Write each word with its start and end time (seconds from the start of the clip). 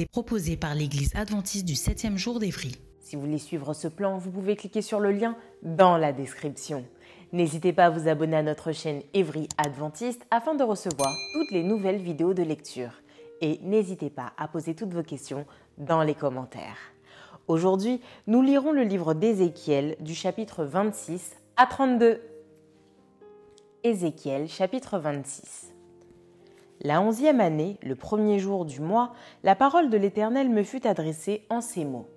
Est 0.00 0.10
proposée 0.10 0.56
par 0.56 0.74
l'Église 0.74 1.10
adventiste 1.14 1.64
du 1.64 1.74
7e 1.74 2.16
jour 2.16 2.38
d'Évry. 2.38 2.72
Si 3.00 3.16
vous 3.16 3.22
voulez 3.22 3.38
suivre 3.38 3.74
ce 3.74 3.88
plan, 3.88 4.18
vous 4.18 4.30
pouvez 4.30 4.56
cliquer 4.56 4.82
sur 4.82 4.98
le 5.00 5.12
lien 5.12 5.36
dans 5.62 5.96
la 5.96 6.12
description. 6.12 6.84
N'hésitez 7.32 7.72
pas 7.72 7.86
à 7.86 7.90
vous 7.90 8.08
abonner 8.08 8.36
à 8.36 8.42
notre 8.42 8.72
chaîne 8.72 9.02
Évry 9.12 9.48
Adventiste 9.58 10.24
afin 10.30 10.54
de 10.54 10.62
recevoir 10.62 11.12
toutes 11.32 11.50
les 11.50 11.62
nouvelles 11.62 12.00
vidéos 12.00 12.32
de 12.32 12.42
lecture. 12.42 13.02
Et 13.40 13.58
n'hésitez 13.62 14.08
pas 14.08 14.32
à 14.38 14.48
poser 14.48 14.74
toutes 14.74 14.94
vos 14.94 15.02
questions 15.02 15.44
dans 15.76 16.02
les 16.02 16.14
commentaires. 16.14 16.78
Aujourd'hui, 17.46 18.00
nous 18.26 18.40
lirons 18.40 18.72
le 18.72 18.84
livre 18.84 19.12
d'Ézéchiel 19.12 19.96
du 20.00 20.14
chapitre 20.14 20.64
26 20.64 21.32
à 21.56 21.66
32. 21.66 22.22
Ézéchiel 23.82 24.48
chapitre 24.48 24.98
26. 24.98 25.73
La 26.86 27.00
onzième 27.00 27.40
année, 27.40 27.78
le 27.82 27.94
premier 27.94 28.38
jour 28.38 28.66
du 28.66 28.82
mois, 28.82 29.14
la 29.42 29.56
parole 29.56 29.88
de 29.88 29.96
l'Éternel 29.96 30.50
me 30.50 30.62
fut 30.62 30.86
adressée 30.86 31.46
en 31.48 31.62
ces 31.62 31.86
mots. 31.86 32.10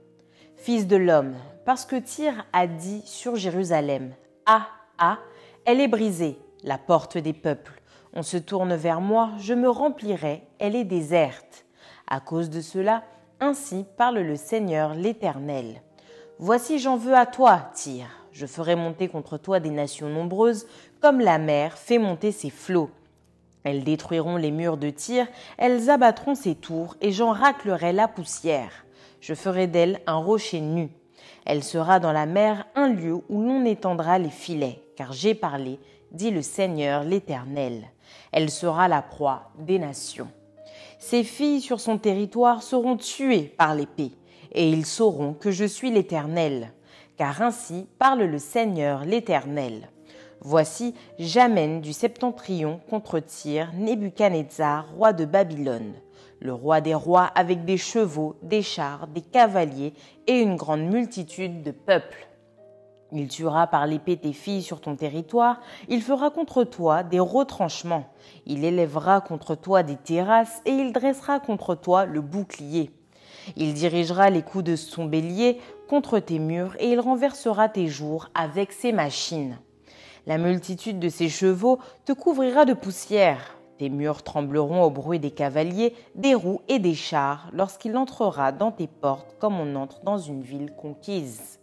Fils 0.58 0.88
de 0.88 0.98
l'homme, 0.98 1.36
parce 1.64 1.86
que 1.86 1.96
Tyr 1.96 2.46
a 2.52 2.68
dit 2.68 3.02
sur 3.06 3.38
Jérusalem, 3.38 4.12
Ah, 4.46 4.68
ah, 4.98 5.20
elle 5.64 5.80
est 5.80 5.88
brisée, 5.88 6.38
la 6.66 6.78
porte 6.78 7.18
des 7.18 7.32
peuples. 7.32 7.82
On 8.12 8.24
se 8.24 8.36
tourne 8.36 8.76
vers 8.76 9.00
moi, 9.00 9.32
je 9.38 9.54
me 9.54 9.70
remplirai, 9.70 10.44
elle 10.60 10.76
est 10.76 10.84
déserte. 10.84 11.66
À 12.06 12.20
cause 12.20 12.50
de 12.50 12.60
cela, 12.60 13.06
ainsi 13.40 13.86
parle 13.96 14.20
le 14.20 14.36
Seigneur 14.36 14.96
l'Éternel. 14.96 15.82
Voici 16.40 16.78
j'en 16.78 16.98
veux 16.98 17.16
à 17.16 17.26
toi, 17.26 17.70
Tyr. 17.74 18.08
Je 18.34 18.46
ferai 18.46 18.76
monter 18.76 19.08
contre 19.08 19.38
toi 19.38 19.62
des 19.62 19.70
nations 19.70 20.10
nombreuses, 20.10 20.68
comme 21.00 21.22
la 21.22 21.38
mer 21.38 21.78
fait 21.78 22.00
monter 22.00 22.34
ses 22.34 22.50
flots. 22.50 22.92
Elles 23.68 23.84
détruiront 23.84 24.38
les 24.38 24.52
murs 24.52 24.78
de 24.78 24.90
Tyr, 24.90 25.28
elles 25.58 25.90
abattront 25.90 26.36
ses 26.36 26.56
tours, 26.56 26.96
et 27.02 27.12
j'en 27.12 27.34
raclerai 27.34 27.92
la 27.92 28.08
poussière. 28.08 28.86
Je 29.20 29.34
ferai 29.34 29.68
d'elle 29.68 30.00
un 30.08 30.16
rocher 30.16 30.62
nu. 30.62 30.90
Elle 31.46 31.66
sera 31.66 32.00
dans 32.00 32.14
la 32.14 32.26
mer 32.26 32.66
un 32.76 32.88
lieu 32.88 33.20
où 33.28 33.42
l'on 33.42 33.66
étendra 33.66 34.20
les 34.20 34.30
filets, 34.30 34.82
car 34.96 35.12
j'ai 35.12 35.36
parlé, 35.36 35.80
dit 36.14 36.32
le 36.32 36.42
Seigneur 36.42 37.04
l'Éternel. 37.04 37.90
Elle 38.32 38.52
sera 38.52 38.88
la 38.88 39.02
proie 39.02 39.52
des 39.60 39.80
nations. 39.80 40.30
Ses 40.98 41.26
filles 41.26 41.60
sur 41.60 41.82
son 41.82 41.98
territoire 41.98 42.64
seront 42.64 42.96
tuées 42.96 43.54
par 43.58 43.76
l'épée, 43.76 44.14
et 44.54 44.70
ils 44.70 44.86
sauront 44.86 45.34
que 45.34 45.52
je 45.52 45.66
suis 45.66 45.92
l'Éternel, 45.92 46.72
car 47.18 47.42
ainsi 47.42 47.86
parle 48.00 48.24
le 48.24 48.40
Seigneur 48.40 49.04
l'Éternel. 49.04 49.90
Voici, 50.42 50.94
j'amène 51.18 51.82
du 51.82 51.94
septentrion 51.94 52.80
contre 52.90 53.20
Tyr 53.20 53.72
Nebuchadnezzar, 53.74 54.88
roi 54.94 55.12
de 55.12 55.26
Babylone, 55.26 55.96
le 56.40 56.54
roi 56.54 56.80
des 56.80 56.94
rois 56.94 57.26
avec 57.36 57.66
des 57.66 57.78
chevaux, 57.78 58.36
des 58.44 58.62
chars, 58.62 59.08
des 59.08 59.22
cavaliers 59.22 59.94
et 60.28 60.40
une 60.40 60.56
grande 60.56 60.84
multitude 60.84 61.64
de 61.64 61.72
peuples. 61.72 62.28
Il 63.12 63.30
tuera 63.30 63.68
par 63.68 63.88
l'épée 63.88 64.18
tes 64.18 64.34
filles 64.34 64.62
sur 64.62 64.80
ton 64.80 64.96
territoire, 64.96 65.60
il 65.88 66.02
fera 66.02 66.30
contre 66.30 66.64
toi 66.64 67.04
des 67.04 67.20
retranchements, 67.20 68.06
il 68.46 68.64
élèvera 68.64 69.22
contre 69.22 69.56
toi 69.56 69.82
des 69.82 69.96
terrasses 69.96 70.62
et 70.66 70.72
il 70.72 70.94
dressera 70.94 71.40
contre 71.40 71.74
toi 71.74 72.06
le 72.06 72.22
bouclier. 72.22 72.92
Il 73.56 73.74
dirigera 73.74 74.30
les 74.30 74.44
coups 74.44 74.66
de 74.66 74.76
son 74.76 75.06
bélier 75.06 75.60
contre 75.90 76.20
tes 76.20 76.38
murs 76.38 76.76
et 76.80 76.92
il 76.92 77.00
renversera 77.00 77.70
tes 77.70 77.88
jours 77.88 78.30
avec 78.36 78.72
ses 78.72 78.92
machines. 78.92 79.58
La 80.28 80.38
multitude 80.38 81.00
de 81.00 81.08
ses 81.08 81.30
chevaux 81.30 81.80
te 82.04 82.12
couvrira 82.12 82.66
de 82.66 82.74
poussière. 82.74 83.56
Tes 83.78 83.88
murs 83.88 84.24
trembleront 84.24 84.84
au 84.84 84.90
bruit 84.90 85.20
des 85.20 85.32
cavaliers, 85.32 85.96
des 86.16 86.36
roues 86.36 86.60
et 86.68 86.80
des 86.80 86.96
chars 86.96 87.50
lorsqu'il 87.54 87.96
entrera 87.96 88.52
dans 88.52 88.74
tes 88.74 88.88
portes 88.88 89.38
comme 89.40 89.58
on 89.58 89.76
entre 89.76 90.04
dans 90.04 90.18
une 90.18 90.42
ville 90.42 90.74
conquise. 90.76 91.62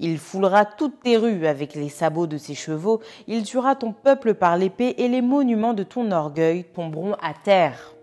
Il 0.00 0.18
foulera 0.18 0.64
toutes 0.64 1.00
tes 1.04 1.16
rues 1.16 1.46
avec 1.46 1.76
les 1.76 1.88
sabots 1.88 2.26
de 2.26 2.38
ses 2.38 2.56
chevaux, 2.56 3.00
il 3.28 3.44
tuera 3.44 3.76
ton 3.76 3.92
peuple 3.92 4.34
par 4.34 4.56
l'épée 4.56 4.96
et 4.98 5.06
les 5.06 5.22
monuments 5.22 5.72
de 5.72 5.84
ton 5.84 6.10
orgueil 6.10 6.64
tomberont 6.64 7.14
à 7.22 7.34
terre. 7.44 7.94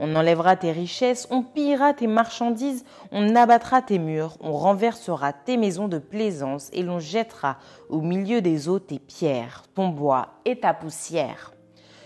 On 0.00 0.14
enlèvera 0.14 0.56
tes 0.56 0.70
richesses, 0.70 1.26
on 1.30 1.42
pillera 1.42 1.92
tes 1.92 2.06
marchandises, 2.06 2.84
on 3.10 3.34
abattra 3.34 3.82
tes 3.82 3.98
murs, 3.98 4.36
on 4.40 4.52
renversera 4.52 5.32
tes 5.32 5.56
maisons 5.56 5.88
de 5.88 5.98
plaisance 5.98 6.70
et 6.72 6.82
l'on 6.82 7.00
jettera 7.00 7.58
au 7.88 8.00
milieu 8.00 8.40
des 8.40 8.68
eaux 8.68 8.78
tes 8.78 9.00
pierres, 9.00 9.64
ton 9.74 9.88
bois 9.88 10.34
et 10.44 10.60
ta 10.60 10.72
poussière. 10.72 11.52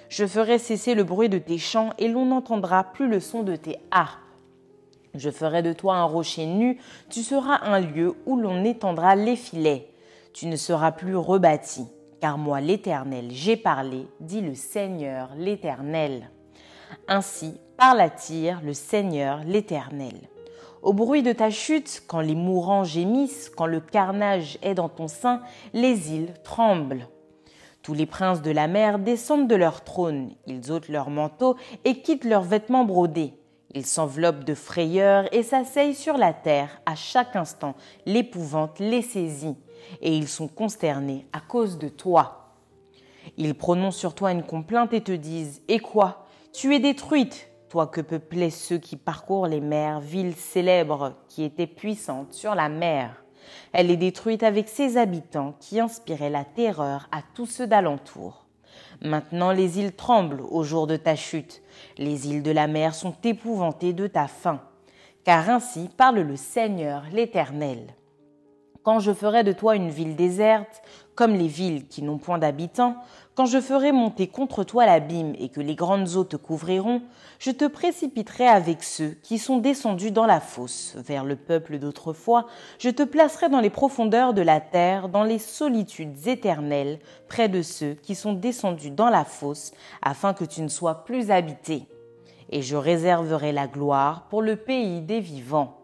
Je 0.08 0.26
ferai 0.26 0.58
cesser 0.58 0.94
le 0.94 1.04
bruit 1.04 1.28
de 1.28 1.38
tes 1.38 1.58
chants 1.58 1.90
et 1.98 2.08
l'on 2.08 2.26
n'entendra 2.26 2.84
plus 2.84 3.08
le 3.08 3.20
son 3.20 3.42
de 3.42 3.56
tes 3.56 3.78
harpes. 3.90 4.20
Je 5.14 5.30
ferai 5.30 5.62
de 5.62 5.74
toi 5.74 5.96
un 5.96 6.04
rocher 6.04 6.46
nu, 6.46 6.78
tu 7.10 7.22
seras 7.22 7.60
un 7.62 7.80
lieu 7.80 8.14
où 8.24 8.36
l'on 8.38 8.64
étendra 8.64 9.16
les 9.16 9.36
filets. 9.36 9.90
Tu 10.32 10.46
ne 10.46 10.56
seras 10.56 10.92
plus 10.92 11.16
rebâti, 11.16 11.86
car 12.22 12.38
moi 12.38 12.62
l'Éternel 12.62 13.26
j'ai 13.30 13.56
parlé, 13.56 14.06
dit 14.20 14.40
le 14.40 14.54
Seigneur 14.54 15.30
l'Éternel. 15.36 16.30
Ainsi 17.08 17.60
parle 17.84 18.00
à 18.00 18.10
Tyr 18.10 18.60
le 18.64 18.74
Seigneur 18.74 19.40
l'Éternel. 19.44 20.14
Au 20.82 20.92
bruit 20.92 21.24
de 21.24 21.32
ta 21.32 21.50
chute, 21.50 22.04
quand 22.06 22.20
les 22.20 22.36
mourants 22.36 22.84
gémissent, 22.84 23.50
quand 23.50 23.66
le 23.66 23.80
carnage 23.80 24.56
est 24.62 24.74
dans 24.74 24.88
ton 24.88 25.08
sein, 25.08 25.42
les 25.72 26.12
îles 26.12 26.32
tremblent. 26.44 27.08
Tous 27.82 27.92
les 27.92 28.06
princes 28.06 28.40
de 28.40 28.52
la 28.52 28.68
mer 28.68 29.00
descendent 29.00 29.48
de 29.48 29.56
leur 29.56 29.82
trône, 29.82 30.30
ils 30.46 30.70
ôtent 30.70 30.90
leurs 30.90 31.10
manteaux 31.10 31.56
et 31.84 32.02
quittent 32.02 32.24
leurs 32.24 32.44
vêtements 32.44 32.84
brodés. 32.84 33.34
Ils 33.74 33.84
s'enveloppent 33.84 34.44
de 34.44 34.54
frayeur 34.54 35.24
et 35.34 35.42
s'asseyent 35.42 35.96
sur 35.96 36.16
la 36.16 36.32
terre. 36.32 36.80
À 36.86 36.94
chaque 36.94 37.34
instant, 37.34 37.74
l'épouvante 38.06 38.78
les 38.78 39.02
saisit, 39.02 39.56
et 40.00 40.16
ils 40.16 40.28
sont 40.28 40.46
consternés 40.46 41.26
à 41.32 41.40
cause 41.40 41.78
de 41.78 41.88
toi. 41.88 42.54
Ils 43.38 43.56
prononcent 43.56 43.98
sur 43.98 44.14
toi 44.14 44.30
une 44.30 44.44
complainte 44.44 44.92
et 44.92 45.00
te 45.00 45.10
disent 45.10 45.62
Et 45.66 45.80
quoi? 45.80 46.26
Tu 46.52 46.76
es 46.76 46.78
détruite, 46.78 47.48
toi 47.72 47.86
que 47.86 48.02
peuplaient 48.02 48.50
ceux 48.50 48.76
qui 48.76 48.96
parcourent 48.96 49.46
les 49.46 49.62
mers, 49.62 49.98
ville 49.98 50.36
célèbre 50.36 51.14
qui 51.26 51.42
était 51.42 51.66
puissante 51.66 52.34
sur 52.34 52.54
la 52.54 52.68
mer. 52.68 53.24
Elle 53.72 53.90
est 53.90 53.96
détruite 53.96 54.42
avec 54.42 54.68
ses 54.68 54.98
habitants 54.98 55.54
qui 55.58 55.80
inspiraient 55.80 56.28
la 56.28 56.44
terreur 56.44 57.08
à 57.12 57.20
tous 57.34 57.46
ceux 57.46 57.66
d'alentour. 57.66 58.44
Maintenant 59.00 59.52
les 59.52 59.78
îles 59.78 59.94
tremblent 59.94 60.42
au 60.50 60.64
jour 60.64 60.86
de 60.86 60.96
ta 60.96 61.16
chute, 61.16 61.62
les 61.96 62.28
îles 62.28 62.42
de 62.42 62.50
la 62.50 62.66
mer 62.66 62.94
sont 62.94 63.16
épouvantées 63.24 63.94
de 63.94 64.06
ta 64.06 64.26
faim. 64.28 64.60
Car 65.24 65.48
ainsi 65.48 65.88
parle 65.96 66.20
le 66.20 66.36
Seigneur 66.36 67.04
l'Éternel. 67.10 67.94
Quand 68.82 68.98
je 68.98 69.14
ferai 69.14 69.44
de 69.44 69.52
toi 69.52 69.76
une 69.76 69.88
ville 69.88 70.16
déserte, 70.16 70.82
comme 71.14 71.32
les 71.32 71.48
villes 71.48 71.86
qui 71.86 72.02
n'ont 72.02 72.18
point 72.18 72.36
d'habitants, 72.36 72.96
quand 73.34 73.46
je 73.46 73.60
ferai 73.60 73.92
monter 73.92 74.26
contre 74.26 74.62
toi 74.62 74.84
l'abîme 74.84 75.34
et 75.38 75.48
que 75.48 75.60
les 75.60 75.74
grandes 75.74 76.16
eaux 76.16 76.24
te 76.24 76.36
couvriront, 76.36 77.00
je 77.38 77.50
te 77.50 77.64
précipiterai 77.64 78.46
avec 78.46 78.82
ceux 78.82 79.16
qui 79.22 79.38
sont 79.38 79.56
descendus 79.56 80.10
dans 80.10 80.26
la 80.26 80.40
fosse, 80.40 80.96
vers 80.96 81.24
le 81.24 81.36
peuple 81.36 81.78
d'autrefois, 81.78 82.46
je 82.78 82.90
te 82.90 83.02
placerai 83.02 83.48
dans 83.48 83.60
les 83.60 83.70
profondeurs 83.70 84.34
de 84.34 84.42
la 84.42 84.60
terre, 84.60 85.08
dans 85.08 85.24
les 85.24 85.38
solitudes 85.38 86.26
éternelles, 86.26 86.98
près 87.26 87.48
de 87.48 87.62
ceux 87.62 87.94
qui 87.94 88.14
sont 88.14 88.34
descendus 88.34 88.90
dans 88.90 89.08
la 89.08 89.24
fosse, 89.24 89.72
afin 90.02 90.34
que 90.34 90.44
tu 90.44 90.60
ne 90.60 90.68
sois 90.68 91.04
plus 91.04 91.30
habité. 91.30 91.86
Et 92.50 92.60
je 92.60 92.76
réserverai 92.76 93.52
la 93.52 93.66
gloire 93.66 94.26
pour 94.28 94.42
le 94.42 94.56
pays 94.56 95.00
des 95.00 95.20
vivants. 95.20 95.78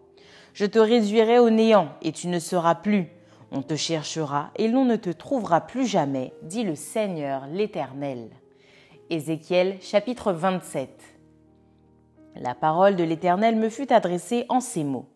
Je 0.53 0.67
te 0.67 0.79
réduirai 0.79 1.39
au 1.39 1.49
néant, 1.49 1.89
et 2.03 2.13
tu 2.13 2.29
ne 2.29 2.41
seras 2.41 2.75
plus, 2.75 3.09
on 3.51 3.63
te 3.63 3.77
cherchera 3.77 4.51
et 4.57 4.69
l'on 4.69 4.85
ne 4.85 4.97
te 4.97 5.11
trouvera 5.11 5.61
plus 5.61 5.87
jamais, 5.87 6.35
dit 6.43 6.65
le 6.65 6.75
Seigneur 6.75 7.47
l'Éternel. 7.47 8.31
Ézéchiel 9.11 9.79
chapitre 9.81 10.33
27 10.33 10.91
La 12.37 12.55
parole 12.55 12.97
de 12.97 13.05
l'Éternel 13.05 13.57
me 13.57 13.71
fut 13.71 13.93
adressée 13.93 14.45
en 14.49 14.61
ces 14.61 14.85
mots. 14.85 15.09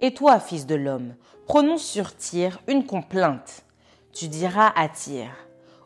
Et 0.00 0.14
toi, 0.14 0.40
fils 0.40 0.66
de 0.66 0.74
l'homme, 0.74 1.14
prononce 1.46 1.84
sur 1.84 2.16
Tyr 2.16 2.60
une 2.66 2.86
complainte. 2.86 3.64
Tu 4.12 4.28
diras 4.28 4.72
à 4.76 4.88
Tyr, 4.88 5.28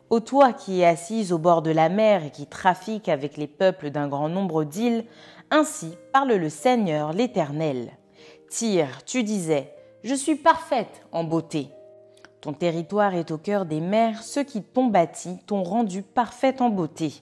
Ô 0.09 0.21
toi 0.21 0.53
qui 0.53 0.81
es 0.81 0.85
assise 0.85 1.31
au 1.33 1.37
bord 1.37 1.61
de 1.61 1.71
la 1.71 1.89
mer 1.89 2.23
et 2.23 2.31
qui 2.31 2.47
trafique 2.47 3.09
avec 3.09 3.37
les 3.37 3.47
peuples 3.47 3.91
d'un 3.91 4.07
grand 4.07 4.29
nombre 4.29 4.63
d'îles, 4.63 5.05
ainsi 5.51 5.97
parle 6.13 6.33
le 6.33 6.49
Seigneur 6.49 7.13
l'Éternel. 7.13 7.91
Tyr, 8.49 8.87
tu 9.05 9.23
disais, 9.23 9.75
Je 10.03 10.15
suis 10.15 10.35
parfaite 10.35 11.05
en 11.11 11.23
beauté. 11.23 11.69
Ton 12.41 12.53
territoire 12.53 13.15
est 13.15 13.31
au 13.31 13.37
cœur 13.37 13.65
des 13.65 13.81
mers, 13.81 14.23
ceux 14.23 14.43
qui 14.43 14.61
t'ont 14.61 14.85
bâti 14.85 15.39
t'ont 15.45 15.63
rendu 15.63 16.03
parfaite 16.03 16.61
en 16.61 16.69
beauté. 16.69 17.13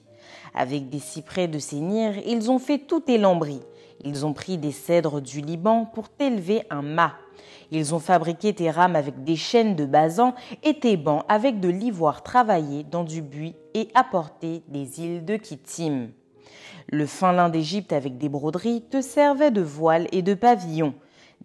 Avec 0.54 0.88
des 0.90 1.00
cyprès 1.00 1.48
de 1.48 1.58
Sénir, 1.58 2.16
ils 2.24 2.50
ont 2.50 2.60
fait 2.60 2.78
tout 2.78 3.00
tes 3.00 3.18
lambris. 3.18 3.62
Ils 4.04 4.24
ont 4.24 4.32
pris 4.32 4.58
des 4.58 4.70
cèdres 4.70 5.20
du 5.20 5.40
Liban 5.40 5.86
pour 5.92 6.08
t'élever 6.08 6.62
un 6.70 6.82
mât. 6.82 7.14
Ils 7.72 7.94
ont 7.96 7.98
fabriqué 7.98 8.54
tes 8.54 8.70
rames 8.70 8.94
avec 8.94 9.24
des 9.24 9.34
chaînes 9.34 9.74
de 9.74 9.86
basan 9.86 10.34
et 10.62 10.78
tes 10.78 10.96
bancs 10.96 11.24
avec 11.28 11.58
de 11.58 11.68
l'ivoire 11.68 12.22
travaillé 12.22 12.84
dans 12.84 13.02
du 13.02 13.20
buis 13.20 13.56
et 13.74 13.88
apporté 13.94 14.62
des 14.68 15.00
îles 15.00 15.24
de 15.24 15.36
Kittim. 15.36 16.10
Le 16.90 17.06
fin 17.06 17.32
lin 17.32 17.48
d'Égypte 17.48 17.92
avec 17.92 18.18
des 18.18 18.28
broderies 18.28 18.82
te 18.82 19.00
servait 19.00 19.50
de 19.50 19.60
voile 19.60 20.06
et 20.12 20.22
de 20.22 20.34
pavillon. 20.34 20.94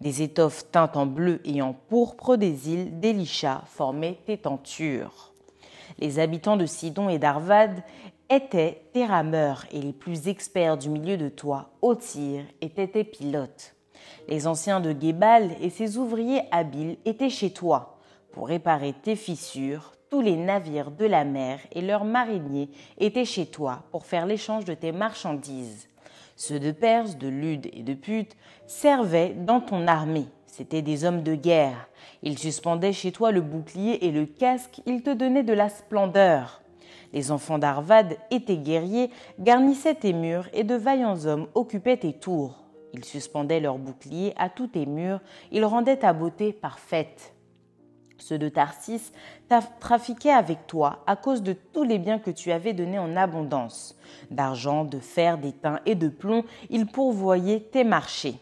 Des 0.00 0.22
étoffes 0.22 0.70
teintes 0.70 0.96
en 0.96 1.06
bleu 1.06 1.40
et 1.44 1.62
en 1.62 1.72
pourpre 1.72 2.36
des 2.36 2.70
îles 2.70 2.98
d'Elisha 2.98 3.62
formaient 3.66 4.18
tes 4.26 4.38
tentures. 4.38 5.32
Les 5.98 6.18
habitants 6.18 6.56
de 6.56 6.66
Sidon 6.66 7.08
et 7.08 7.18
d'Arvad 7.18 7.82
étaient 8.28 8.82
tes 8.92 9.06
rameurs 9.06 9.64
et 9.70 9.80
les 9.80 9.92
plus 9.92 10.28
experts 10.28 10.78
du 10.78 10.88
milieu 10.88 11.16
de 11.16 11.28
toi, 11.28 11.70
au 11.82 11.94
tir, 11.94 12.44
étaient 12.60 12.88
tes 12.88 13.04
pilotes. 13.04 13.74
Les 14.28 14.46
anciens 14.46 14.80
de 14.80 14.94
Gébal 14.98 15.52
et 15.60 15.70
ses 15.70 15.96
ouvriers 15.96 16.42
habiles 16.50 16.96
étaient 17.04 17.30
chez 17.30 17.50
toi 17.50 17.98
pour 18.32 18.48
réparer 18.48 18.92
tes 18.92 19.16
fissures. 19.16 19.92
Tous 20.10 20.20
les 20.20 20.36
navires 20.36 20.90
de 20.90 21.06
la 21.06 21.24
mer 21.24 21.60
et 21.72 21.80
leurs 21.80 22.04
mariniers 22.04 22.70
étaient 22.98 23.24
chez 23.24 23.46
toi 23.46 23.84
pour 23.90 24.06
faire 24.06 24.26
l'échange 24.26 24.64
de 24.64 24.74
tes 24.74 24.92
marchandises. 24.92 25.88
Ceux 26.36 26.58
de 26.58 26.72
Perse, 26.72 27.16
de 27.16 27.28
Lude 27.28 27.68
et 27.72 27.82
de 27.82 27.94
Pute 27.94 28.36
servaient 28.66 29.34
dans 29.34 29.60
ton 29.60 29.86
armée. 29.86 30.26
C'étaient 30.46 30.82
des 30.82 31.04
hommes 31.04 31.22
de 31.22 31.34
guerre. 31.34 31.88
Ils 32.22 32.38
suspendaient 32.38 32.92
chez 32.92 33.12
toi 33.12 33.30
le 33.30 33.40
bouclier 33.40 34.06
et 34.06 34.10
le 34.10 34.26
casque, 34.26 34.80
ils 34.86 35.02
te 35.02 35.10
donnaient 35.10 35.44
de 35.44 35.52
la 35.52 35.68
splendeur. 35.68 36.62
Les 37.12 37.30
enfants 37.30 37.58
d'Arvad 37.58 38.16
étaient 38.32 38.56
guerriers, 38.56 39.10
garnissaient 39.38 39.94
tes 39.94 40.12
murs 40.12 40.48
et 40.52 40.64
de 40.64 40.74
vaillants 40.74 41.26
hommes 41.26 41.46
occupaient 41.54 41.98
tes 41.98 42.12
tours. 42.12 42.64
Ils 42.92 43.04
suspendaient 43.04 43.60
leurs 43.60 43.78
boucliers 43.78 44.32
à 44.36 44.48
tous 44.48 44.68
tes 44.68 44.86
murs, 44.86 45.20
ils 45.52 45.64
rendaient 45.64 45.98
ta 45.98 46.12
beauté 46.12 46.52
parfaite. 46.52 47.33
Ceux 48.18 48.38
de 48.38 48.48
Tarsis 48.48 49.12
trafiquaient 49.80 50.30
avec 50.30 50.66
toi 50.66 51.02
à 51.06 51.16
cause 51.16 51.42
de 51.42 51.52
tous 51.52 51.82
les 51.82 51.98
biens 51.98 52.18
que 52.18 52.30
tu 52.30 52.52
avais 52.52 52.72
donnés 52.72 52.98
en 52.98 53.16
abondance. 53.16 53.96
D'argent, 54.30 54.84
de 54.84 54.98
fer, 54.98 55.38
d'étain 55.38 55.80
et 55.84 55.94
de 55.94 56.08
plomb, 56.08 56.44
ils 56.70 56.86
pourvoyaient 56.86 57.60
tes 57.60 57.84
marchés. 57.84 58.38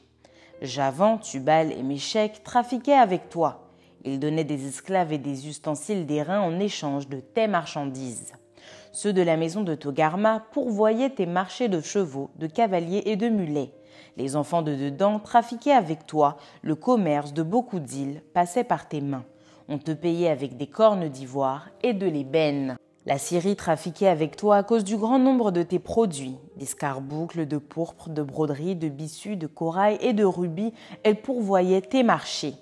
Javan, 0.61 1.19
Tubal 1.19 1.73
et 1.73 1.83
Méchec 1.83 2.45
trafiquaient 2.45 2.93
avec 2.93 3.29
toi. 3.29 3.69
Ils 4.05 4.21
donnaient 4.21 4.45
des 4.45 4.69
esclaves 4.69 5.13
et 5.13 5.19
des 5.19 5.49
ustensiles 5.49 6.07
d'airain 6.07 6.41
en 6.41 6.61
échange 6.61 7.09
de 7.09 7.19
tes 7.21 7.47
marchandises. 7.47 8.33
Ceux 8.93 9.13
de 9.13 9.23
la 9.23 9.37
maison 9.37 9.63
de 9.63 9.75
Togarma 9.75 10.45
pourvoyaient 10.53 11.11
tes 11.11 11.27
marchés 11.27 11.69
de 11.69 11.81
chevaux, 11.81 12.31
de 12.37 12.47
cavaliers 12.47 13.03
et 13.07 13.17
de 13.17 13.29
mulets. 13.29 13.73
Les 14.17 14.37
enfants 14.37 14.63
de 14.63 14.75
dedans 14.75 15.19
trafiquaient 15.19 15.73
avec 15.73 16.07
toi, 16.07 16.37
le 16.61 16.75
commerce 16.75 17.33
de 17.33 17.43
beaucoup 17.43 17.81
d'îles 17.81 18.23
passait 18.35 18.65
par 18.65 18.89
tes 18.89 19.01
mains. 19.01 19.25
On 19.69 19.79
te 19.79 19.93
payait 19.93 20.29
avec 20.29 20.57
des 20.57 20.67
cornes 20.67 21.09
d'ivoire 21.09 21.69
et 21.83 21.93
de 21.93 22.07
l'ébène. 22.07 22.77
La 23.05 23.19
Syrie 23.19 23.57
trafiquait 23.57 24.07
avec 24.07 24.37
toi 24.37 24.59
à 24.59 24.63
cause 24.63 24.85
du 24.85 24.97
grand 24.97 25.19
nombre 25.19 25.51
de 25.51 25.65
tes 25.65 25.81
produits, 25.81 26.37
d'escarboucles, 26.57 27.47
de 27.47 27.59
pourpre, 27.59 28.09
de 28.09 28.23
broderies, 28.23 28.77
de 28.77 28.89
bissus, 28.89 29.37
de 29.37 29.49
corail 29.49 29.99
et 30.01 30.13
de 30.13 30.25
rubis, 30.25 30.73
elle 31.03 31.21
pourvoyait 31.21 31.81
tes 31.81 32.05
marchés. 32.05 32.55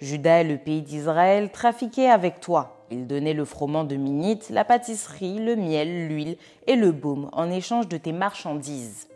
Judas 0.00 0.40
et 0.40 0.44
le 0.44 0.56
pays 0.56 0.80
d'Israël 0.80 1.50
trafiquaient 1.52 2.08
avec 2.08 2.40
toi. 2.40 2.86
Ils 2.90 3.06
donnaient 3.06 3.34
le 3.34 3.44
froment 3.44 3.84
de 3.84 3.96
minite, 3.96 4.48
la 4.50 4.64
pâtisserie, 4.64 5.38
le 5.38 5.56
miel, 5.56 6.08
l'huile 6.08 6.36
et 6.66 6.76
le 6.76 6.90
baume 6.92 7.28
en 7.32 7.50
échange 7.50 7.86
de 7.86 7.98
tes 7.98 8.12
marchandises. 8.12 9.08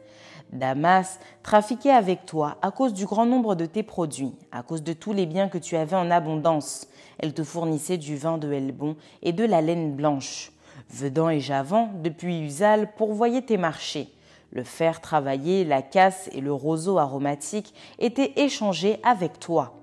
Damas 0.53 1.19
trafiquait 1.43 1.91
avec 1.91 2.27
toi 2.27 2.57
à 2.63 2.71
cause 2.71 2.95
du 2.95 3.07
grand 3.07 3.27
nombre 3.27 3.55
de 3.55 3.67
tes 3.67 3.83
produits, 3.83 4.35
à 4.53 4.63
cause 4.63 4.83
de 4.83 4.93
tous 4.93 5.13
les 5.13 5.27
biens 5.27 5.49
que 5.49 5.59
tu 5.59 5.77
avais 5.77 5.97
en 5.97 6.11
abondance. 6.11 6.89
Elle 7.19 7.35
te 7.35 7.45
fournissait 7.45 7.99
du 7.99 8.17
vin 8.17 8.39
de 8.39 8.53
Helbon 8.53 8.97
et 9.23 9.33
de 9.33 9.45
la 9.45 9.61
laine 9.61 9.95
blanche. 9.95 10.53
Vedan 10.91 11.31
et 11.31 11.41
Javan, 11.41 11.91
depuis 12.03 12.41
Usal, 12.41 12.93
pourvoyaient 12.95 13.43
tes 13.43 13.57
marchés. 13.57 14.13
Le 14.53 14.63
fer 14.63 15.01
travaillé, 15.01 15.65
la 15.65 15.83
casse 15.83 16.31
et 16.33 16.41
le 16.41 16.53
roseau 16.53 16.99
aromatique 16.99 17.75
étaient 17.99 18.33
échangés 18.37 19.01
avec 19.03 19.39
toi. 19.39 19.75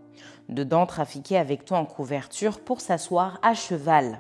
Dedans 0.50 0.86
trafiquait 0.86 1.38
avec 1.38 1.66
toi 1.66 1.80
en 1.80 1.86
couverture 1.86 2.60
pour 2.60 2.82
s'asseoir 2.82 3.40
à 3.42 3.54
cheval. 3.54 4.20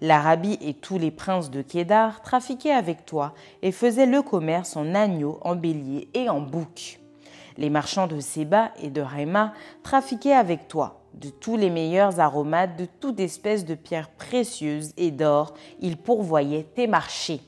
L'Arabie 0.00 0.58
et 0.60 0.74
tous 0.74 0.96
les 0.96 1.10
princes 1.10 1.50
de 1.50 1.60
Kédar 1.60 2.22
trafiquaient 2.22 2.72
avec 2.72 3.04
toi 3.04 3.34
et 3.62 3.72
faisaient 3.72 4.06
le 4.06 4.22
commerce 4.22 4.76
en 4.76 4.94
agneaux, 4.94 5.38
en 5.42 5.56
béliers 5.56 6.08
et 6.14 6.28
en 6.28 6.40
boucs. 6.40 7.00
Les 7.56 7.70
marchands 7.70 8.06
de 8.06 8.20
Séba 8.20 8.70
et 8.80 8.90
de 8.90 9.00
Réma 9.00 9.52
trafiquaient 9.82 10.32
avec 10.32 10.68
toi. 10.68 11.02
De 11.14 11.30
tous 11.30 11.56
les 11.56 11.70
meilleurs 11.70 12.20
aromates, 12.20 12.76
de 12.76 12.84
toute 12.84 13.18
espèce 13.18 13.64
de 13.64 13.74
pierres 13.74 14.10
précieuses 14.10 14.92
et 14.96 15.10
d'or, 15.10 15.54
ils 15.80 15.96
pourvoyaient 15.96 16.68
tes 16.74 16.86
marchés. 16.86 17.40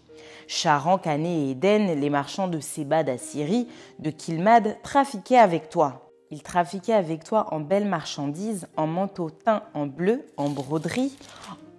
Charan, 0.49 0.99
Cané 0.99 1.47
et 1.47 1.51
Éden, 1.51 2.01
les 2.01 2.11
marchands 2.11 2.49
de 2.49 2.59
Séba 2.59 3.05
d'Assyrie, 3.05 3.69
de 4.01 4.11
Kilmad, 4.11 4.77
trafiquaient 4.83 5.39
avec 5.39 5.69
toi. 5.69 6.11
Ils 6.33 6.43
trafiquaient 6.43 6.95
avec 6.95 7.23
toi 7.23 7.47
en 7.55 7.61
belles 7.61 7.87
marchandises, 7.87 8.67
en 8.77 8.89
manteaux 8.89 9.31
teints 9.31 9.63
en 9.75 9.87
bleu, 9.87 10.27
en 10.37 10.49
broderie, 10.49 11.17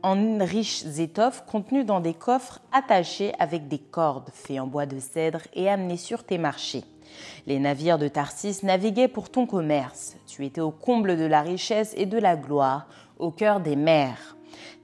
en 0.04 0.40
riches 0.40 0.86
étoffes 1.00 1.44
contenues 1.46 1.84
dans 1.84 2.00
des 2.00 2.14
coffres 2.14 2.60
attachés 2.72 3.34
avec 3.40 3.68
des 3.68 3.80
cordes 3.80 4.30
faits 4.34 4.60
en 4.60 4.68
bois 4.68 4.86
de 4.86 5.00
cèdre 5.00 5.42
et 5.54 5.70
amenés 5.70 5.98
sur 5.98 6.24
tes 6.24 6.38
marchés. 6.38 6.84
Les 7.48 7.60
navires 7.60 7.98
de 7.98 8.08
Tarsis 8.08 8.64
naviguaient 8.64 9.08
pour 9.08 9.30
ton 9.30 9.46
commerce. 9.46 10.16
Tu 10.28 10.46
étais 10.46 10.62
au 10.62 10.72
comble 10.72 11.18
de 11.18 11.26
la 11.26 11.42
richesse 11.42 11.94
et 11.98 12.06
de 12.06 12.18
la 12.18 12.36
gloire, 12.36 12.88
au 13.20 13.32
cœur 13.32 13.60
des 13.60 13.76
mers. 13.76 14.38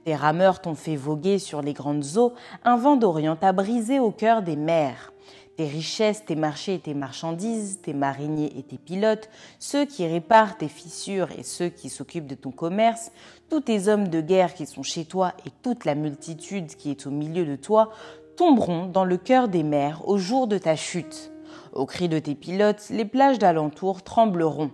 Tes 0.04 0.14
rameurs 0.14 0.60
t'ont 0.60 0.74
fait 0.74 0.96
voguer 0.96 1.38
sur 1.38 1.62
les 1.62 1.72
grandes 1.72 2.16
eaux, 2.16 2.34
un 2.64 2.76
vent 2.76 2.96
d'Orient 2.96 3.36
t'a 3.36 3.52
brisé 3.52 3.98
au 3.98 4.10
cœur 4.10 4.42
des 4.42 4.56
mers 4.56 5.12
tes 5.58 5.66
richesses, 5.66 6.24
tes 6.24 6.36
marchés 6.36 6.74
et 6.74 6.78
tes 6.78 6.94
marchandises, 6.94 7.80
tes 7.82 7.92
mariniers 7.92 8.56
et 8.56 8.62
tes 8.62 8.78
pilotes, 8.78 9.28
ceux 9.58 9.86
qui 9.86 10.06
réparent 10.06 10.56
tes 10.56 10.68
fissures 10.68 11.32
et 11.36 11.42
ceux 11.42 11.68
qui 11.68 11.88
s'occupent 11.88 12.28
de 12.28 12.36
ton 12.36 12.52
commerce, 12.52 13.10
tous 13.50 13.62
tes 13.62 13.88
hommes 13.88 14.06
de 14.06 14.20
guerre 14.20 14.54
qui 14.54 14.66
sont 14.66 14.84
chez 14.84 15.04
toi 15.04 15.32
et 15.44 15.50
toute 15.64 15.84
la 15.84 15.96
multitude 15.96 16.68
qui 16.76 16.92
est 16.92 17.08
au 17.08 17.10
milieu 17.10 17.44
de 17.44 17.56
toi, 17.56 17.90
tomberont 18.36 18.86
dans 18.86 19.04
le 19.04 19.16
cœur 19.16 19.48
des 19.48 19.64
mers 19.64 20.08
au 20.08 20.16
jour 20.16 20.46
de 20.46 20.58
ta 20.58 20.76
chute. 20.76 21.32
Au 21.72 21.86
cri 21.86 22.08
de 22.08 22.20
tes 22.20 22.36
pilotes, 22.36 22.88
les 22.90 23.04
plages 23.04 23.40
d'alentour 23.40 24.04
trembleront. 24.04 24.70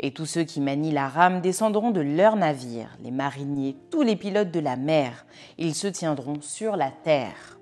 Et 0.00 0.14
tous 0.14 0.24
ceux 0.24 0.44
qui 0.44 0.62
manient 0.62 0.92
la 0.92 1.08
rame 1.08 1.42
descendront 1.42 1.90
de 1.90 2.00
leurs 2.00 2.36
navires, 2.36 2.96
les 3.04 3.10
mariniers, 3.10 3.76
tous 3.90 4.00
les 4.00 4.16
pilotes 4.16 4.50
de 4.50 4.60
la 4.60 4.76
mer, 4.76 5.26
ils 5.58 5.74
se 5.74 5.88
tiendront 5.88 6.40
sur 6.40 6.76
la 6.76 6.90
terre. 6.90 7.58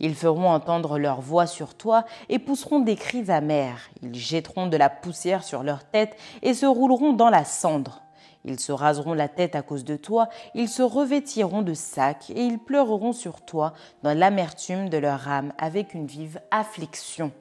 Ils 0.00 0.14
feront 0.14 0.48
entendre 0.48 0.98
leur 0.98 1.20
voix 1.20 1.46
sur 1.46 1.74
toi 1.74 2.04
et 2.28 2.38
pousseront 2.38 2.80
des 2.80 2.96
cris 2.96 3.30
amers. 3.30 3.90
Ils 4.02 4.14
jetteront 4.14 4.66
de 4.66 4.76
la 4.76 4.90
poussière 4.90 5.44
sur 5.44 5.62
leur 5.62 5.84
tête 5.84 6.16
et 6.42 6.54
se 6.54 6.66
rouleront 6.66 7.12
dans 7.12 7.30
la 7.30 7.44
cendre. 7.44 8.02
Ils 8.44 8.60
se 8.60 8.72
raseront 8.72 9.14
la 9.14 9.28
tête 9.28 9.56
à 9.56 9.62
cause 9.62 9.84
de 9.84 9.96
toi, 9.96 10.28
ils 10.54 10.68
se 10.68 10.82
revêtiront 10.82 11.62
de 11.62 11.74
sacs 11.74 12.30
et 12.30 12.44
ils 12.44 12.58
pleureront 12.58 13.12
sur 13.12 13.42
toi 13.42 13.74
dans 14.02 14.16
l'amertume 14.16 14.88
de 14.88 14.96
leur 14.96 15.28
âme 15.28 15.52
avec 15.58 15.92
une 15.92 16.06
vive 16.06 16.40
affliction. 16.50 17.32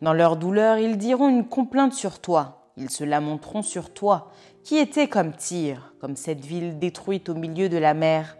Dans 0.00 0.12
leur 0.12 0.36
douleur, 0.36 0.78
ils 0.78 0.96
diront 0.96 1.28
une 1.28 1.46
complainte 1.46 1.92
sur 1.92 2.20
toi, 2.20 2.70
ils 2.76 2.90
se 2.90 3.02
lamenteront 3.02 3.62
sur 3.62 3.92
toi, 3.92 4.30
qui 4.62 4.76
était 4.76 5.08
comme 5.08 5.32
Tyr, 5.32 5.92
comme 6.00 6.14
cette 6.14 6.44
ville 6.44 6.78
détruite 6.78 7.28
au 7.28 7.34
milieu 7.34 7.68
de 7.68 7.76
la 7.76 7.92
mer. 7.92 8.37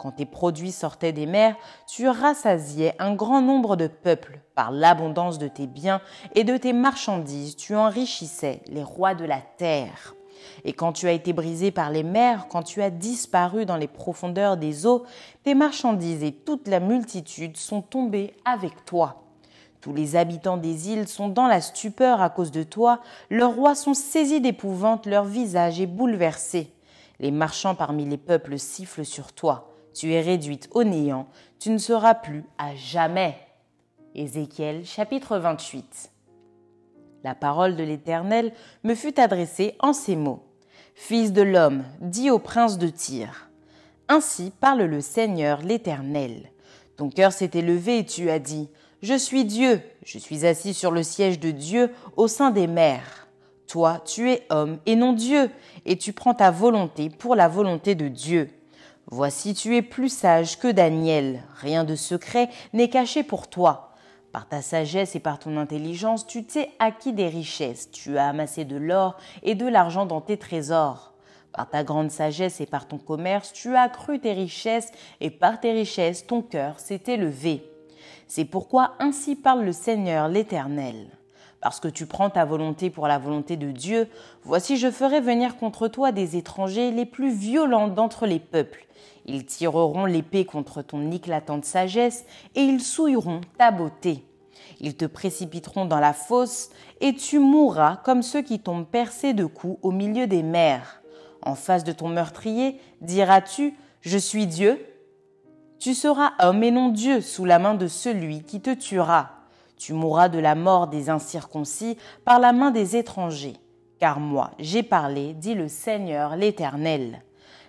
Quand 0.00 0.12
tes 0.12 0.24
produits 0.24 0.72
sortaient 0.72 1.12
des 1.12 1.26
mers, 1.26 1.56
tu 1.86 2.08
rassasiais 2.08 2.94
un 2.98 3.14
grand 3.14 3.42
nombre 3.42 3.76
de 3.76 3.86
peuples. 3.86 4.40
Par 4.54 4.70
l'abondance 4.72 5.38
de 5.38 5.46
tes 5.46 5.66
biens 5.66 6.00
et 6.34 6.42
de 6.42 6.56
tes 6.56 6.72
marchandises, 6.72 7.54
tu 7.54 7.76
enrichissais 7.76 8.62
les 8.68 8.82
rois 8.82 9.14
de 9.14 9.26
la 9.26 9.42
terre. 9.58 10.14
Et 10.64 10.72
quand 10.72 10.94
tu 10.94 11.06
as 11.06 11.12
été 11.12 11.34
brisé 11.34 11.70
par 11.70 11.90
les 11.90 12.02
mers, 12.02 12.48
quand 12.48 12.62
tu 12.62 12.80
as 12.80 12.88
disparu 12.88 13.66
dans 13.66 13.76
les 13.76 13.88
profondeurs 13.88 14.56
des 14.56 14.86
eaux, 14.86 15.04
tes 15.42 15.54
marchandises 15.54 16.22
et 16.22 16.32
toute 16.32 16.66
la 16.66 16.80
multitude 16.80 17.58
sont 17.58 17.82
tombées 17.82 18.32
avec 18.46 18.86
toi. 18.86 19.24
Tous 19.82 19.92
les 19.92 20.16
habitants 20.16 20.56
des 20.56 20.88
îles 20.88 21.08
sont 21.08 21.28
dans 21.28 21.46
la 21.46 21.60
stupeur 21.60 22.22
à 22.22 22.30
cause 22.30 22.52
de 22.52 22.62
toi, 22.62 23.00
leurs 23.28 23.54
rois 23.54 23.74
sont 23.74 23.92
saisis 23.92 24.40
d'épouvante, 24.40 25.04
leur 25.04 25.24
visage 25.24 25.78
est 25.78 25.86
bouleversé. 25.86 26.72
Les 27.18 27.30
marchands 27.30 27.74
parmi 27.74 28.06
les 28.06 28.16
peuples 28.16 28.58
sifflent 28.58 29.04
sur 29.04 29.34
toi. 29.34 29.69
Tu 29.94 30.12
es 30.12 30.20
réduite 30.20 30.68
au 30.72 30.84
néant, 30.84 31.26
tu 31.58 31.70
ne 31.70 31.78
seras 31.78 32.14
plus 32.14 32.44
à 32.58 32.74
jamais. 32.74 33.36
Ézéchiel 34.14 34.84
chapitre 34.84 35.38
28. 35.38 36.10
La 37.22 37.34
parole 37.34 37.76
de 37.76 37.82
l'Éternel 37.82 38.52
me 38.82 38.94
fut 38.94 39.18
adressée 39.20 39.74
en 39.80 39.92
ces 39.92 40.16
mots. 40.16 40.42
Fils 40.94 41.32
de 41.32 41.42
l'homme, 41.42 41.84
dis 42.00 42.30
au 42.30 42.38
prince 42.38 42.78
de 42.78 42.88
Tyr. 42.88 43.50
Ainsi 44.08 44.52
parle 44.60 44.82
le 44.82 45.00
Seigneur 45.00 45.60
l'Éternel. 45.62 46.50
Ton 46.96 47.10
cœur 47.10 47.32
s'est 47.32 47.50
élevé 47.54 47.98
et 47.98 48.06
tu 48.06 48.30
as 48.30 48.38
dit, 48.38 48.68
je 49.02 49.14
suis 49.14 49.44
Dieu, 49.44 49.80
je 50.04 50.18
suis 50.18 50.46
assis 50.46 50.74
sur 50.74 50.90
le 50.90 51.02
siège 51.02 51.40
de 51.40 51.50
Dieu 51.50 51.90
au 52.16 52.28
sein 52.28 52.50
des 52.50 52.66
mers. 52.66 53.28
Toi, 53.66 54.02
tu 54.04 54.30
es 54.30 54.46
homme 54.50 54.78
et 54.84 54.96
non 54.96 55.12
Dieu, 55.12 55.48
et 55.86 55.96
tu 55.96 56.12
prends 56.12 56.34
ta 56.34 56.50
volonté 56.50 57.08
pour 57.08 57.34
la 57.34 57.48
volonté 57.48 57.94
de 57.94 58.08
Dieu. 58.08 58.50
Voici, 59.12 59.54
tu 59.54 59.74
es 59.74 59.82
plus 59.82 60.08
sage 60.08 60.56
que 60.58 60.70
Daniel, 60.70 61.42
rien 61.56 61.82
de 61.82 61.96
secret 61.96 62.48
n'est 62.72 62.88
caché 62.88 63.24
pour 63.24 63.48
toi. 63.48 63.90
Par 64.30 64.46
ta 64.46 64.62
sagesse 64.62 65.16
et 65.16 65.20
par 65.20 65.40
ton 65.40 65.56
intelligence, 65.56 66.28
tu 66.28 66.44
t'es 66.44 66.70
acquis 66.78 67.12
des 67.12 67.26
richesses, 67.26 67.90
tu 67.90 68.18
as 68.18 68.28
amassé 68.28 68.64
de 68.64 68.76
l'or 68.76 69.16
et 69.42 69.56
de 69.56 69.66
l'argent 69.66 70.06
dans 70.06 70.20
tes 70.20 70.36
trésors. 70.36 71.12
Par 71.52 71.68
ta 71.68 71.82
grande 71.82 72.12
sagesse 72.12 72.60
et 72.60 72.66
par 72.66 72.86
ton 72.86 72.98
commerce, 72.98 73.52
tu 73.52 73.74
as 73.74 73.82
accru 73.82 74.20
tes 74.20 74.32
richesses, 74.32 74.92
et 75.20 75.30
par 75.30 75.58
tes 75.58 75.72
richesses, 75.72 76.24
ton 76.24 76.40
cœur 76.40 76.78
s'est 76.78 77.02
élevé. 77.08 77.64
C'est 78.28 78.44
pourquoi 78.44 78.94
ainsi 79.00 79.34
parle 79.34 79.64
le 79.64 79.72
Seigneur 79.72 80.28
l'Éternel. 80.28 81.08
Parce 81.60 81.80
que 81.80 81.88
tu 81.88 82.06
prends 82.06 82.30
ta 82.30 82.44
volonté 82.44 82.88
pour 82.88 83.06
la 83.06 83.18
volonté 83.18 83.56
de 83.56 83.70
Dieu, 83.70 84.08
voici 84.44 84.78
je 84.78 84.90
ferai 84.90 85.20
venir 85.20 85.56
contre 85.58 85.88
toi 85.88 86.10
des 86.10 86.36
étrangers 86.36 86.90
les 86.90 87.04
plus 87.04 87.30
violents 87.30 87.88
d'entre 87.88 88.26
les 88.26 88.38
peuples. 88.38 88.86
Ils 89.26 89.44
tireront 89.44 90.06
l'épée 90.06 90.46
contre 90.46 90.80
ton 90.82 91.10
éclatante 91.10 91.66
sagesse, 91.66 92.24
et 92.54 92.62
ils 92.62 92.80
souilleront 92.80 93.42
ta 93.58 93.70
beauté. 93.70 94.24
Ils 94.80 94.96
te 94.96 95.04
précipiteront 95.04 95.84
dans 95.84 96.00
la 96.00 96.14
fosse, 96.14 96.70
et 97.02 97.14
tu 97.14 97.38
mourras 97.38 97.96
comme 97.96 98.22
ceux 98.22 98.40
qui 98.40 98.60
tombent 98.60 98.86
percés 98.86 99.34
de 99.34 99.44
coups 99.44 99.78
au 99.82 99.90
milieu 99.90 100.26
des 100.26 100.42
mers. 100.42 101.02
En 101.42 101.54
face 101.54 101.84
de 101.84 101.92
ton 101.92 102.08
meurtrier, 102.08 102.80
diras-tu, 103.02 103.74
Je 104.00 104.16
suis 104.16 104.46
Dieu, 104.46 104.78
tu 105.78 105.94
seras 105.94 106.32
homme 106.40 106.62
et 106.62 106.70
non 106.70 106.88
Dieu 106.88 107.20
sous 107.20 107.44
la 107.44 107.58
main 107.58 107.74
de 107.74 107.86
celui 107.86 108.42
qui 108.42 108.60
te 108.60 108.72
tuera. 108.72 109.39
Tu 109.80 109.94
mourras 109.94 110.28
de 110.28 110.38
la 110.38 110.54
mort 110.54 110.88
des 110.88 111.08
incirconcis 111.08 111.96
par 112.26 112.38
la 112.38 112.52
main 112.52 112.70
des 112.70 112.96
étrangers. 112.96 113.56
Car 113.98 114.20
moi, 114.20 114.50
j'ai 114.58 114.82
parlé, 114.82 115.32
dit 115.32 115.54
le 115.54 115.68
Seigneur 115.68 116.36
l'Éternel. 116.36 117.22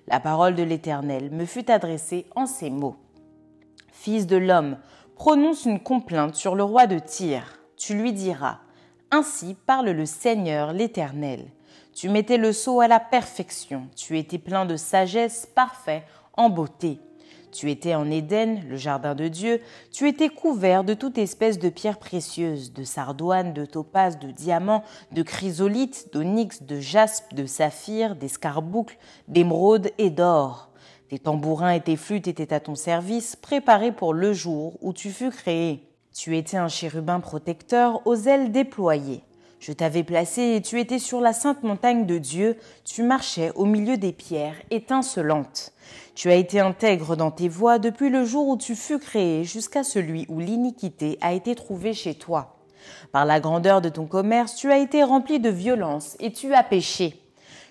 La 0.09 0.19
parole 0.19 0.55
de 0.55 0.63
l'Éternel 0.63 1.31
me 1.31 1.45
fut 1.45 1.71
adressée 1.71 2.25
en 2.35 2.47
ces 2.47 2.69
mots. 2.69 2.97
Fils 3.93 4.27
de 4.27 4.35
l'homme, 4.35 4.75
prononce 5.15 5.63
une 5.63 5.79
complainte 5.79 6.35
sur 6.35 6.55
le 6.55 6.65
roi 6.65 6.85
de 6.85 6.99
Tyr. 6.99 7.43
Tu 7.77 7.95
lui 7.95 8.11
diras, 8.11 8.57
Ainsi 9.09 9.55
parle 9.65 9.91
le 9.91 10.05
Seigneur 10.05 10.73
l'Éternel. 10.73 11.45
Tu 11.93 12.09
mettais 12.09 12.37
le 12.37 12.51
sceau 12.51 12.81
à 12.81 12.89
la 12.89 12.99
perfection, 12.99 13.87
tu 13.95 14.17
étais 14.19 14.37
plein 14.37 14.65
de 14.65 14.75
sagesse, 14.75 15.47
parfait 15.55 16.03
en 16.33 16.49
beauté. 16.49 16.99
Tu 17.51 17.69
étais 17.69 17.95
en 17.95 18.09
Éden, 18.09 18.61
le 18.67 18.77
jardin 18.77 19.13
de 19.13 19.27
Dieu, 19.27 19.59
tu 19.91 20.07
étais 20.07 20.29
couvert 20.29 20.83
de 20.83 20.93
toute 20.93 21.17
espèce 21.17 21.59
de 21.59 21.69
pierres 21.69 21.99
précieuses, 21.99 22.71
de 22.73 22.83
sardoines, 22.83 23.53
de 23.53 23.65
topazes, 23.65 24.19
de 24.19 24.31
diamants, 24.31 24.83
de 25.11 25.21
chrysolites, 25.21 26.09
d'onyx, 26.13 26.63
de 26.63 26.79
jaspe, 26.79 27.33
de 27.33 27.45
saphir, 27.45 28.15
d'escarboucles, 28.15 28.97
d'émeraudes 29.27 29.91
et 29.97 30.09
d'or. 30.09 30.69
Tes 31.09 31.19
tambourins 31.19 31.71
et 31.71 31.81
tes 31.81 31.97
flûtes 31.97 32.29
étaient 32.29 32.53
à 32.53 32.61
ton 32.61 32.75
service, 32.75 33.35
préparés 33.35 33.91
pour 33.91 34.13
le 34.13 34.31
jour 34.31 34.77
où 34.81 34.93
tu 34.93 35.11
fus 35.11 35.29
créé. 35.29 35.87
Tu 36.13 36.37
étais 36.37 36.57
un 36.57 36.69
chérubin 36.69 37.19
protecteur 37.19 38.05
aux 38.07 38.15
ailes 38.15 38.51
déployées. 38.51 39.23
Je 39.61 39.73
t'avais 39.73 40.03
placé 40.03 40.55
et 40.55 40.61
tu 40.63 40.79
étais 40.79 40.97
sur 40.97 41.21
la 41.21 41.33
sainte 41.33 41.61
montagne 41.61 42.07
de 42.07 42.17
Dieu, 42.17 42.57
tu 42.83 43.03
marchais 43.03 43.51
au 43.53 43.65
milieu 43.65 43.95
des 43.95 44.11
pierres 44.11 44.59
étincelantes. 44.71 45.71
Tu 46.15 46.31
as 46.31 46.35
été 46.35 46.59
intègre 46.59 47.15
dans 47.15 47.29
tes 47.29 47.47
voies 47.47 47.77
depuis 47.77 48.09
le 48.09 48.25
jour 48.25 48.47
où 48.47 48.57
tu 48.57 48.75
fus 48.75 48.97
créé 48.97 49.43
jusqu'à 49.43 49.83
celui 49.83 50.25
où 50.29 50.39
l'iniquité 50.39 51.19
a 51.21 51.33
été 51.33 51.53
trouvée 51.53 51.93
chez 51.93 52.15
toi. 52.15 52.57
Par 53.11 53.23
la 53.23 53.39
grandeur 53.39 53.81
de 53.81 53.89
ton 53.89 54.07
commerce, 54.07 54.55
tu 54.55 54.71
as 54.71 54.79
été 54.79 55.03
rempli 55.03 55.39
de 55.39 55.49
violence 55.49 56.17
et 56.19 56.31
tu 56.31 56.55
as 56.55 56.63
péché. 56.63 57.21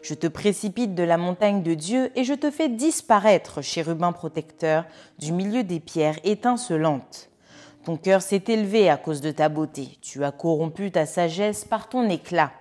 Je 0.01 0.15
te 0.15 0.29
précipite 0.29 0.95
de 0.95 1.03
la 1.03 1.17
montagne 1.17 1.65
de 1.65 1.75
Dieu 1.75 2.13
et 2.15 2.23
je 2.23 2.35
te 2.35 2.53
fais 2.53 2.69
disparaître, 2.69 3.63
chérubin 3.63 4.13
protecteur, 4.13 4.85
du 5.19 5.33
milieu 5.33 5.65
des 5.65 5.81
pierres 5.81 6.21
étincelantes. 6.23 7.30
Ton 7.85 7.97
cœur 7.97 8.21
s'est 8.21 8.45
élevé 8.49 8.91
à 8.91 8.97
cause 8.97 9.21
de 9.21 9.31
ta 9.31 9.49
beauté. 9.49 9.99
Tu 10.03 10.23
as 10.25 10.33
corrompu 10.33 10.91
ta 10.91 11.07
sagesse 11.07 11.65
par 11.65 11.89
ton 11.89 12.09
éclat. 12.11 12.53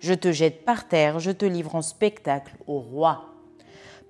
Je 0.00 0.14
te 0.14 0.32
jette 0.32 0.64
par 0.64 0.88
terre, 0.88 1.20
je 1.20 1.30
te 1.30 1.44
livre 1.44 1.76
en 1.76 1.82
spectacle 1.82 2.56
au 2.66 2.80
roi. 2.80 3.30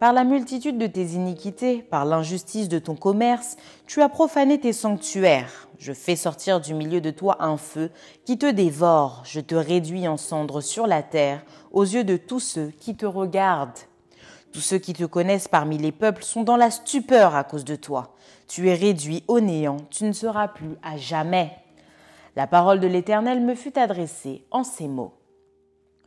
Par 0.01 0.13
la 0.13 0.25
multitude 0.25 0.77
de 0.77 0.87
tes 0.87 1.05
iniquités, 1.13 1.83
par 1.83 2.05
l'injustice 2.05 2.69
de 2.69 2.79
ton 2.79 2.97
commerce, 2.97 3.57
tu 3.87 4.03
as 4.03 4.09
profané 4.09 4.59
tes 4.59 4.73
sanctuaires. 4.73 5.69
Je 5.79 5.93
fais 5.93 6.17
sortir 6.17 6.61
du 6.61 6.75
milieu 6.75 7.01
de 7.01 7.11
toi 7.11 7.37
un 7.41 7.57
feu 7.57 7.91
qui 8.25 8.39
te 8.39 8.51
dévore. 8.51 9.23
Je 9.25 9.41
te 9.41 9.55
réduis 9.55 10.09
en 10.09 10.17
cendres 10.17 10.63
sur 10.63 10.87
la 10.87 11.03
terre 11.03 11.45
aux 11.73 11.85
yeux 11.85 12.05
de 12.05 12.17
tous 12.17 12.41
ceux 12.41 12.73
qui 12.81 12.97
te 12.97 13.07
regardent. 13.07 13.79
Tous 14.55 14.61
ceux 14.61 14.79
qui 14.79 14.93
te 14.93 15.03
connaissent 15.03 15.49
parmi 15.49 15.79
les 15.79 15.91
peuples 15.91 16.23
sont 16.23 16.45
dans 16.45 16.57
la 16.57 16.71
stupeur 16.71 17.35
à 17.35 17.43
cause 17.43 17.65
de 17.65 17.75
toi. 17.75 18.15
Tu 18.47 18.69
es 18.69 18.75
réduit 18.75 19.25
au 19.27 19.41
néant, 19.41 19.79
tu 19.91 20.05
ne 20.05 20.13
seras 20.13 20.47
plus 20.47 20.77
à 20.81 20.97
jamais. 20.97 21.51
La 22.37 22.47
parole 22.47 22.79
de 22.79 22.87
l'Éternel 22.87 23.41
me 23.41 23.57
fut 23.57 23.77
adressée 23.77 24.45
en 24.53 24.63
ces 24.63 24.87
mots. 24.87 25.13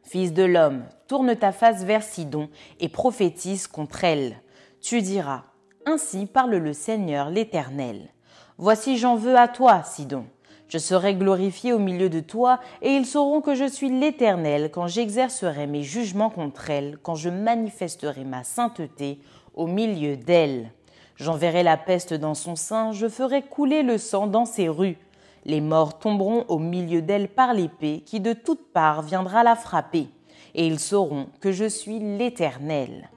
Fils 0.03 0.31
de 0.31 0.43
l'homme, 0.43 0.85
tourne 1.09 1.35
ta 1.35 1.51
face 1.51 1.83
vers 1.83 2.03
Sidon 2.03 2.47
et 2.79 2.87
prophétise 2.87 3.67
contre 3.67 4.05
elle. 4.05 4.41
Tu 4.79 5.01
diras, 5.01 5.43
Ainsi 5.85 6.25
parle 6.25 6.55
le 6.55 6.71
Seigneur 6.71 7.29
l'Éternel. 7.29 8.13
Voici 8.57 8.97
j'en 8.97 9.17
veux 9.17 9.35
à 9.35 9.49
toi, 9.49 9.83
Sidon. 9.83 10.25
Je 10.69 10.77
serai 10.77 11.15
glorifié 11.15 11.71
au 11.71 11.79
milieu 11.79 12.09
de 12.09 12.19
toi, 12.19 12.59
et 12.81 12.91
ils 12.91 13.05
sauront 13.05 13.41
que 13.41 13.55
je 13.55 13.65
suis 13.65 13.89
l'Éternel 13.89 14.69
quand 14.71 14.87
j'exercerai 14.87 15.65
mes 15.65 15.83
jugements 15.83 16.29
contre 16.29 16.69
elle, 16.69 16.97
quand 17.01 17.15
je 17.15 17.29
manifesterai 17.29 18.25
ma 18.25 18.43
sainteté 18.43 19.19
au 19.53 19.67
milieu 19.67 20.17
d'elle. 20.17 20.71
J'enverrai 21.15 21.63
la 21.63 21.77
peste 21.77 22.13
dans 22.13 22.35
son 22.35 22.55
sein, 22.55 22.91
je 22.91 23.07
ferai 23.07 23.41
couler 23.41 23.81
le 23.81 23.97
sang 23.97 24.27
dans 24.27 24.45
ses 24.45 24.67
rues. 24.67 24.97
Les 25.45 25.61
morts 25.61 25.99
tomberont 25.99 26.43
au 26.49 26.59
milieu 26.59 27.01
d'elle 27.01 27.29
par 27.29 27.53
l'épée 27.53 28.03
qui 28.05 28.19
de 28.19 28.33
toutes 28.33 28.71
parts 28.73 29.01
viendra 29.01 29.43
la 29.43 29.55
frapper, 29.55 30.09
et 30.53 30.67
ils 30.67 30.79
sauront 30.79 31.27
que 31.39 31.53
je 31.53 31.65
suis 31.65 31.99
l'Éternel. 31.99 33.09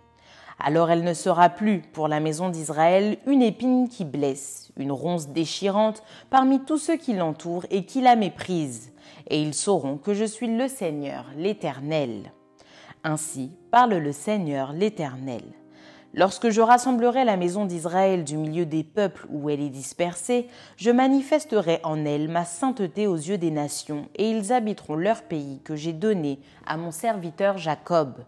Alors 0.63 0.91
elle 0.91 1.05
ne 1.05 1.15
sera 1.15 1.49
plus 1.49 1.81
pour 1.81 2.07
la 2.07 2.21
maison 2.21 2.51
d'Israël 2.51 3.17
une 3.27 3.41
épine 3.41 3.89
qui 3.89 4.05
blesse, 4.05 4.73
une 4.77 4.93
ronce 4.93 5.29
déchirante 5.29 6.03
parmi 6.29 6.61
tous 6.61 6.77
ceux 6.77 6.99
qui 6.99 7.15
l'entourent 7.15 7.65
et 7.71 7.87
qui 7.87 8.03
la 8.03 8.15
méprisent, 8.15 8.93
et 9.31 9.41
ils 9.41 9.55
sauront 9.55 9.97
que 9.97 10.13
je 10.13 10.27
suis 10.27 10.55
le 10.55 10.69
Seigneur, 10.69 11.25
l'Éternel. 11.35 12.33
Ainsi 13.05 13.53
parle 13.71 13.95
le 13.95 14.13
Seigneur, 14.13 14.75
l'Éternel. 14.75 15.45
Lorsque 16.13 16.51
je 16.51 16.61
rassemblerai 16.61 17.25
la 17.25 17.39
maison 17.39 17.65
d'Israël 17.65 18.25
du 18.25 18.37
milieu 18.37 18.67
des 18.67 18.85
peuples 18.85 19.27
où 19.31 19.49
elle 19.49 19.61
est 19.63 19.71
dispersée, 19.71 20.49
je 20.77 20.91
manifesterai 20.91 21.81
en 21.85 22.05
elle 22.05 22.29
ma 22.29 22.45
sainteté 22.45 23.07
aux 23.07 23.17
yeux 23.17 23.39
des 23.39 23.51
nations, 23.51 24.09
et 24.17 24.29
ils 24.29 24.53
habiteront 24.53 24.97
leur 24.97 25.23
pays 25.23 25.61
que 25.65 25.77
j'ai 25.77 25.95
donné 25.95 26.39
à 26.67 26.77
mon 26.77 26.91
serviteur 26.91 27.57
Jacob. 27.57 28.25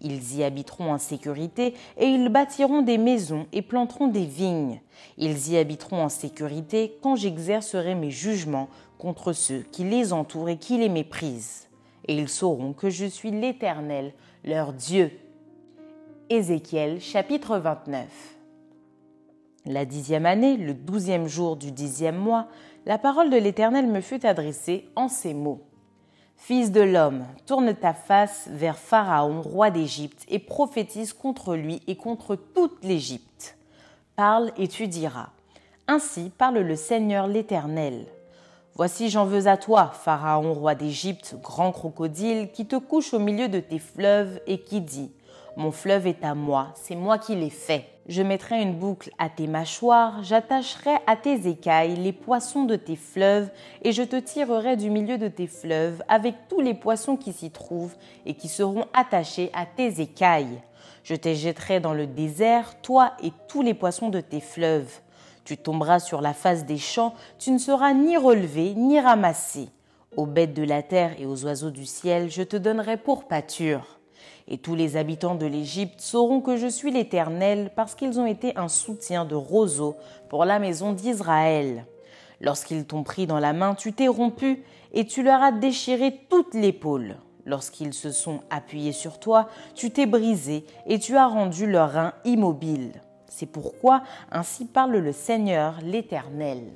Ils 0.00 0.36
y 0.36 0.44
habiteront 0.44 0.92
en 0.92 0.98
sécurité, 0.98 1.74
et 1.98 2.06
ils 2.06 2.28
bâtiront 2.28 2.82
des 2.82 2.98
maisons 2.98 3.46
et 3.52 3.62
planteront 3.62 4.08
des 4.08 4.24
vignes. 4.24 4.80
Ils 5.18 5.50
y 5.50 5.56
habiteront 5.58 6.04
en 6.04 6.08
sécurité 6.08 6.96
quand 7.02 7.16
j'exercerai 7.16 7.94
mes 7.94 8.10
jugements 8.10 8.68
contre 8.98 9.32
ceux 9.32 9.60
qui 9.72 9.84
les 9.84 10.12
entourent 10.12 10.48
et 10.48 10.56
qui 10.56 10.78
les 10.78 10.88
méprisent. 10.88 11.68
Et 12.08 12.16
ils 12.16 12.28
sauront 12.28 12.72
que 12.72 12.90
je 12.90 13.06
suis 13.06 13.30
l'Éternel, 13.30 14.12
leur 14.44 14.72
Dieu, 14.72 15.10
Ézéchiel 16.30 17.00
chapitre 17.00 17.58
29 17.58 18.06
La 19.66 19.84
dixième 19.84 20.26
année, 20.26 20.56
le 20.56 20.74
douzième 20.74 21.26
jour 21.26 21.56
du 21.56 21.72
dixième 21.72 22.16
mois, 22.16 22.46
la 22.86 22.98
parole 22.98 23.30
de 23.30 23.36
l'Éternel 23.36 23.86
me 23.86 24.00
fut 24.00 24.24
adressée 24.24 24.88
en 24.96 25.08
ces 25.08 25.34
mots. 25.34 25.60
Fils 26.42 26.72
de 26.72 26.80
l'homme, 26.80 27.26
tourne 27.44 27.74
ta 27.74 27.92
face 27.92 28.48
vers 28.50 28.78
Pharaon, 28.78 29.42
roi 29.42 29.70
d'Égypte, 29.70 30.24
et 30.26 30.38
prophétise 30.38 31.12
contre 31.12 31.54
lui 31.54 31.82
et 31.86 31.96
contre 31.96 32.34
toute 32.34 32.82
l'Égypte. 32.82 33.58
Parle 34.16 34.50
et 34.56 34.66
tu 34.66 34.88
diras. 34.88 35.28
Ainsi 35.86 36.32
parle 36.36 36.60
le 36.60 36.76
Seigneur 36.76 37.26
l'Éternel. 37.26 38.06
Voici 38.74 39.10
j'en 39.10 39.26
veux 39.26 39.48
à 39.48 39.58
toi, 39.58 39.92
Pharaon, 39.92 40.54
roi 40.54 40.74
d'Égypte, 40.74 41.36
grand 41.42 41.72
crocodile, 41.72 42.50
qui 42.52 42.64
te 42.64 42.76
couche 42.76 43.12
au 43.12 43.18
milieu 43.18 43.48
de 43.48 43.60
tes 43.60 43.78
fleuves 43.78 44.40
et 44.46 44.62
qui 44.62 44.80
dit 44.80 45.12
Mon 45.58 45.70
fleuve 45.70 46.06
est 46.06 46.24
à 46.24 46.34
moi, 46.34 46.68
c'est 46.74 46.96
moi 46.96 47.18
qui 47.18 47.36
l'ai 47.36 47.50
fait. 47.50 47.86
Je 48.10 48.22
mettrai 48.22 48.60
une 48.60 48.74
boucle 48.74 49.12
à 49.18 49.28
tes 49.28 49.46
mâchoires, 49.46 50.24
j'attacherai 50.24 50.96
à 51.06 51.14
tes 51.14 51.46
écailles 51.46 51.94
les 51.94 52.12
poissons 52.12 52.64
de 52.64 52.74
tes 52.74 52.96
fleuves, 52.96 53.50
et 53.82 53.92
je 53.92 54.02
te 54.02 54.16
tirerai 54.16 54.76
du 54.76 54.90
milieu 54.90 55.16
de 55.16 55.28
tes 55.28 55.46
fleuves 55.46 56.02
avec 56.08 56.34
tous 56.48 56.60
les 56.60 56.74
poissons 56.74 57.16
qui 57.16 57.32
s'y 57.32 57.52
trouvent 57.52 57.94
et 58.26 58.34
qui 58.34 58.48
seront 58.48 58.86
attachés 58.94 59.52
à 59.54 59.64
tes 59.64 60.00
écailles. 60.00 60.60
Je 61.04 61.14
te 61.14 61.32
jetterai 61.32 61.78
dans 61.78 61.94
le 61.94 62.08
désert, 62.08 62.82
toi 62.82 63.12
et 63.22 63.30
tous 63.46 63.62
les 63.62 63.74
poissons 63.74 64.08
de 64.08 64.20
tes 64.20 64.40
fleuves. 64.40 64.98
Tu 65.44 65.56
tomberas 65.56 66.00
sur 66.00 66.20
la 66.20 66.34
face 66.34 66.66
des 66.66 66.78
champs, 66.78 67.14
tu 67.38 67.52
ne 67.52 67.58
seras 67.58 67.92
ni 67.94 68.16
relevé 68.16 68.74
ni 68.74 68.98
ramassé. 68.98 69.68
Aux 70.16 70.26
bêtes 70.26 70.54
de 70.54 70.64
la 70.64 70.82
terre 70.82 71.14
et 71.20 71.26
aux 71.26 71.44
oiseaux 71.44 71.70
du 71.70 71.86
ciel, 71.86 72.28
je 72.28 72.42
te 72.42 72.56
donnerai 72.56 72.96
pour 72.96 73.28
pâture. 73.28 73.99
Et 74.52 74.58
tous 74.58 74.74
les 74.74 74.96
habitants 74.96 75.36
de 75.36 75.46
l'Égypte 75.46 76.00
sauront 76.00 76.40
que 76.40 76.56
je 76.56 76.66
suis 76.66 76.90
l'Éternel 76.90 77.70
parce 77.76 77.94
qu'ils 77.94 78.18
ont 78.18 78.26
été 78.26 78.52
un 78.56 78.66
soutien 78.66 79.24
de 79.24 79.36
roseau 79.36 79.94
pour 80.28 80.44
la 80.44 80.58
maison 80.58 80.92
d'Israël. 80.92 81.86
Lorsqu'ils 82.40 82.84
t'ont 82.84 83.04
pris 83.04 83.28
dans 83.28 83.38
la 83.38 83.52
main, 83.52 83.76
tu 83.76 83.92
t'es 83.92 84.08
rompu 84.08 84.64
et 84.92 85.06
tu 85.06 85.22
leur 85.22 85.40
as 85.40 85.52
déchiré 85.52 86.18
toute 86.28 86.54
l'épaule. 86.54 87.16
Lorsqu'ils 87.46 87.94
se 87.94 88.10
sont 88.10 88.40
appuyés 88.50 88.92
sur 88.92 89.20
toi, 89.20 89.48
tu 89.76 89.92
t'es 89.92 90.06
brisé 90.06 90.64
et 90.86 90.98
tu 90.98 91.16
as 91.16 91.28
rendu 91.28 91.70
leurs 91.70 91.92
reins 91.92 92.14
immobiles. 92.24 93.00
C'est 93.28 93.46
pourquoi 93.46 94.02
ainsi 94.32 94.64
parle 94.64 94.96
le 94.96 95.12
Seigneur 95.12 95.78
l'Éternel. 95.84 96.72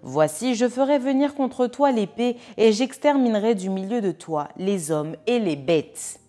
Voici, 0.00 0.54
je 0.54 0.68
ferai 0.68 0.98
venir 0.98 1.34
contre 1.34 1.66
toi 1.68 1.92
l'épée, 1.92 2.36
et 2.56 2.72
j'exterminerai 2.72 3.54
du 3.54 3.70
milieu 3.70 4.00
de 4.00 4.10
toi 4.10 4.48
les 4.56 4.90
hommes 4.90 5.14
et 5.28 5.38
les 5.38 5.54
bêtes. 5.54 6.21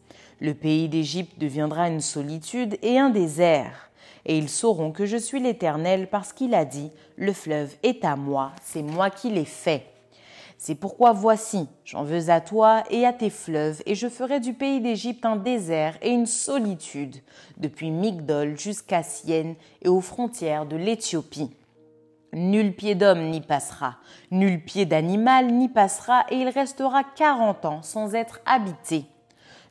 Le 0.43 0.53
pays 0.53 0.89
d'Égypte 0.89 1.39
deviendra 1.39 1.87
une 1.87 2.01
solitude 2.01 2.77
et 2.81 2.99
un 2.99 3.09
désert, 3.09 3.89
et 4.25 4.37
ils 4.37 4.49
sauront 4.49 4.91
que 4.91 5.05
je 5.05 5.15
suis 5.15 5.39
l'Éternel 5.39 6.09
parce 6.09 6.33
qu'il 6.33 6.53
a 6.53 6.65
dit, 6.65 6.91
Le 7.15 7.31
fleuve 7.31 7.73
est 7.81 8.03
à 8.03 8.17
moi, 8.17 8.51
c'est 8.61 8.81
moi 8.81 9.09
qui 9.09 9.29
l'ai 9.29 9.45
fait. 9.45 9.85
C'est 10.57 10.75
pourquoi 10.75 11.13
voici, 11.13 11.69
j'en 11.85 12.03
veux 12.03 12.29
à 12.29 12.41
toi 12.41 12.83
et 12.89 13.05
à 13.05 13.13
tes 13.13 13.29
fleuves, 13.29 13.81
et 13.85 13.95
je 13.95 14.09
ferai 14.09 14.41
du 14.41 14.53
pays 14.53 14.81
d'Égypte 14.81 15.25
un 15.25 15.37
désert 15.37 15.97
et 16.01 16.09
une 16.09 16.25
solitude, 16.25 17.15
depuis 17.55 17.89
Migdol 17.89 18.59
jusqu'à 18.59 19.01
Sienne 19.01 19.55
et 19.81 19.87
aux 19.87 20.01
frontières 20.01 20.65
de 20.65 20.75
l'Éthiopie. 20.75 21.51
Nul 22.33 22.75
pied 22.75 22.95
d'homme 22.95 23.29
n'y 23.29 23.39
passera, 23.39 23.95
nul 24.29 24.61
pied 24.61 24.85
d'animal 24.85 25.53
n'y 25.53 25.69
passera, 25.69 26.25
et 26.29 26.35
il 26.35 26.49
restera 26.49 27.05
quarante 27.05 27.63
ans 27.63 27.81
sans 27.81 28.13
être 28.13 28.41
habité. 28.45 29.05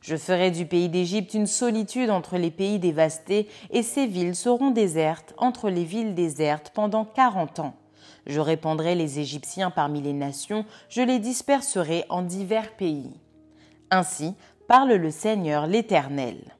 Je 0.03 0.17
ferai 0.17 0.51
du 0.51 0.65
pays 0.65 0.89
d'Égypte 0.89 1.33
une 1.33 1.47
solitude 1.47 2.09
entre 2.09 2.37
les 2.37 2.51
pays 2.51 2.77
dévastés, 2.77 3.47
et 3.71 3.83
ses 3.83 4.05
villes 4.05 4.35
seront 4.35 4.69
désertes 4.69 5.33
entre 5.37 5.69
les 5.69 5.85
villes 5.85 6.13
désertes 6.13 6.71
pendant 6.75 7.05
quarante 7.05 7.59
ans. 7.59 7.73
Je 8.25 8.41
répandrai 8.41 8.95
les 8.95 9.19
Égyptiens 9.19 9.71
parmi 9.71 10.01
les 10.01 10.11
nations, 10.11 10.65
je 10.89 11.01
les 11.01 11.19
disperserai 11.19 12.03
en 12.09 12.21
divers 12.21 12.75
pays. 12.75 13.13
Ainsi 13.91 14.35
parle 14.67 14.91
le 14.91 15.09
Seigneur 15.09 15.67
l'Éternel. 15.67 16.53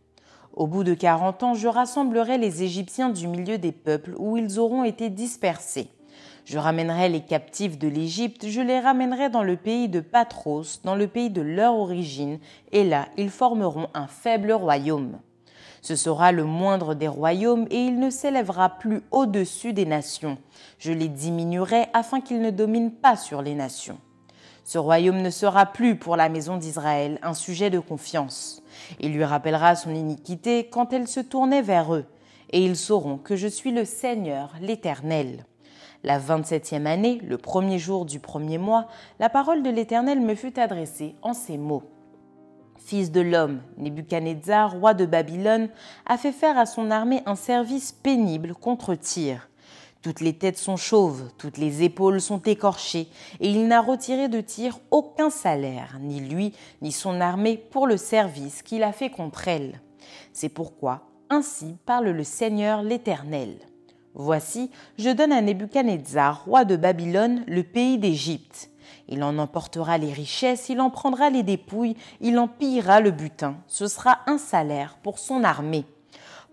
Au 0.54 0.66
bout 0.66 0.86
de 0.86 0.94
quarante 0.94 1.44
ans, 1.44 1.54
je 1.54 1.68
rassemblerai 1.68 2.38
les 2.38 2.64
Égyptiens 2.64 3.10
du 3.10 3.28
milieu 3.28 3.58
des 3.58 3.74
peuples 3.74 4.16
où 4.20 4.38
ils 4.38 4.58
auront 4.58 4.86
été 4.86 5.10
dispersés. 5.10 5.90
Je 6.46 6.58
ramènerai 6.58 7.08
les 7.08 7.22
captifs 7.22 7.80
de 7.80 7.88
l'Égypte, 7.88 8.48
je 8.50 8.60
les 8.60 8.80
ramènerai 8.80 9.30
dans 9.30 9.44
le 9.44 9.56
pays 9.56 9.88
de 9.88 10.02
Patros, 10.02 10.82
dans 10.84 10.96
le 10.96 11.08
pays 11.08 11.30
de 11.30 11.42
leur 11.42 11.76
origine, 11.76 12.40
et 12.72 12.84
là 12.84 13.08
ils 13.18 13.30
formeront 13.30 13.88
un 13.94 14.08
faible 14.08 14.52
royaume. 14.52 15.20
Ce 15.82 15.96
sera 15.96 16.32
le 16.32 16.44
moindre 16.44 16.96
des 16.96 17.08
royaumes 17.08 17.68
et 17.70 17.78
il 17.78 18.00
ne 18.00 18.10
s'élèvera 18.10 18.70
plus 18.78 19.02
au-dessus 19.12 19.74
des 19.74 19.86
nations. 19.86 20.38
Je 20.80 20.94
les 20.94 21.10
diminuerai 21.10 21.88
afin 21.94 22.22
qu'ils 22.22 22.42
ne 22.42 22.52
dominent 22.52 22.94
pas 22.94 23.18
sur 23.18 23.42
les 23.42 23.54
nations. 23.54 23.98
Ce 24.66 24.78
royaume 24.78 25.22
ne 25.22 25.30
sera 25.30 25.66
plus 25.66 25.98
pour 25.98 26.16
la 26.16 26.30
maison 26.30 26.56
d'Israël 26.56 27.20
un 27.22 27.34
sujet 27.34 27.70
de 27.70 27.80
confiance. 27.80 28.64
Il 29.02 29.14
lui 29.14 29.26
rappellera 29.26 29.76
son 29.76 29.94
iniquité 29.94 30.70
quand 30.70 30.94
elle 30.94 31.08
se 31.08 31.20
tournait 31.20 31.62
vers 31.62 31.94
eux, 31.94 32.06
et 32.52 32.64
ils 32.64 32.78
sauront 32.78 33.18
que 33.18 33.36
je 33.36 33.48
suis 33.48 33.74
le 33.74 33.84
Seigneur, 33.84 34.54
l'Éternel. 34.62 35.46
La 36.06 36.20
vingt-septième 36.20 36.86
année, 36.86 37.22
le 37.24 37.38
premier 37.38 37.80
jour 37.80 38.06
du 38.06 38.20
premier 38.20 38.58
mois, 38.58 38.88
la 39.20 39.30
parole 39.30 39.64
de 39.64 39.70
l'Éternel 39.70 40.20
me 40.20 40.36
fut 40.36 40.60
adressée 40.60 41.16
en 41.22 41.34
ces 41.34 41.58
mots. 41.58 41.84
Fils 42.78 43.10
de 43.10 43.22
l'homme, 43.22 43.62
Nebuchadnezzar, 43.78 44.74
roi 44.74 44.94
de 44.94 45.06
Babylone, 45.06 45.70
a 46.06 46.18
fait 46.18 46.34
faire 46.34 46.58
à 46.58 46.66
son 46.66 46.92
armée 46.92 47.24
un 47.26 47.36
service 47.36 47.94
pénible 47.94 48.54
contre 48.54 48.96
Tyr. 48.96 49.50
Toutes 50.02 50.20
les 50.20 50.34
têtes 50.38 50.58
sont 50.58 50.76
chauves, 50.76 51.30
toutes 51.38 51.58
les 51.58 51.84
épaules 51.84 52.20
sont 52.20 52.42
écorchées, 52.42 53.08
et 53.40 53.50
il 53.50 53.70
n'a 53.70 53.80
retiré 53.80 54.28
de 54.28 54.42
Tyr 54.42 54.80
aucun 54.92 55.30
salaire, 55.30 55.98
ni 56.02 56.20
lui, 56.20 56.52
ni 56.82 56.92
son 56.92 57.22
armée, 57.22 57.56
pour 57.56 57.88
le 57.88 57.96
service 57.96 58.62
qu'il 58.62 58.84
a 58.84 58.92
fait 58.92 59.10
contre 59.10 59.48
elle. 59.48 59.80
C'est 60.34 60.50
pourquoi, 60.50 61.04
ainsi 61.30 61.78
parle 61.86 62.10
le 62.10 62.26
Seigneur 62.26 62.84
l'Éternel. 62.84 63.56
Voici, 64.16 64.70
je 65.00 65.10
donne 65.10 65.32
à 65.32 65.42
Nebuchadnezzar, 65.42 66.46
roi 66.46 66.66
de 66.66 66.76
Babylone, 66.76 67.44
le 67.48 67.64
pays 67.64 67.98
d'Égypte. 67.98 68.70
Il 69.10 69.24
en 69.24 69.40
emportera 69.40 69.98
les 69.98 70.14
richesses, 70.14 70.70
il 70.70 70.82
en 70.82 70.92
prendra 70.92 71.32
les 71.32 71.42
dépouilles, 71.42 71.96
il 72.22 72.38
en 72.38 72.48
pillera 72.48 73.00
le 73.00 73.10
butin. 73.10 73.58
Ce 73.68 73.88
sera 73.88 74.20
un 74.28 74.38
salaire 74.38 74.98
pour 75.02 75.18
son 75.18 75.44
armée. 75.44 75.86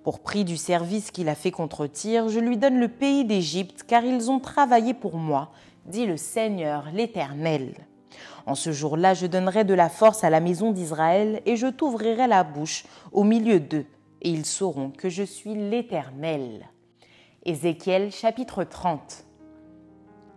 Pour 0.03 0.20
prix 0.20 0.46
du 0.46 0.57
service 0.57 1.11
qu'il 1.11 1.29
a 1.29 1.35
fait 1.35 1.51
contre 1.51 1.87
Tyr, 1.87 2.31
je 2.31 2.40
lui 2.40 2.57
donne 2.57 2.81
le 2.81 2.88
pays 2.88 3.27
d'Égypte, 3.27 3.85
car 3.87 4.05
ils 4.05 4.31
ont 4.31 4.40
travaillé 4.40 4.94
pour 4.94 5.18
moi, 5.18 5.53
dit 5.85 6.07
le 6.07 6.16
Seigneur 6.16 6.87
l'Éternel. 6.94 7.75
En 8.46 8.55
ce 8.55 8.73
jour-là, 8.73 9.12
je 9.12 9.27
donnerai 9.27 9.64
de 9.64 9.75
la 9.75 9.90
force 9.90 10.25
à 10.25 10.31
la 10.31 10.40
maison 10.40 10.73
d'Israël, 10.73 11.42
et 11.44 11.57
je 11.57 11.66
t'ouvrirai 11.66 12.27
la 12.27 12.42
bouche 12.42 12.85
au 13.12 13.23
milieu 13.23 13.61
d'eux, 13.61 13.85
et 14.23 14.31
ils 14.31 14.46
sauront 14.46 14.90
que 14.90 15.11
je 15.11 15.23
suis 15.23 15.55
l'Éternel. 15.55 16.66
Ézéchiel 17.46 18.12
chapitre 18.12 18.64
30. 18.64 19.24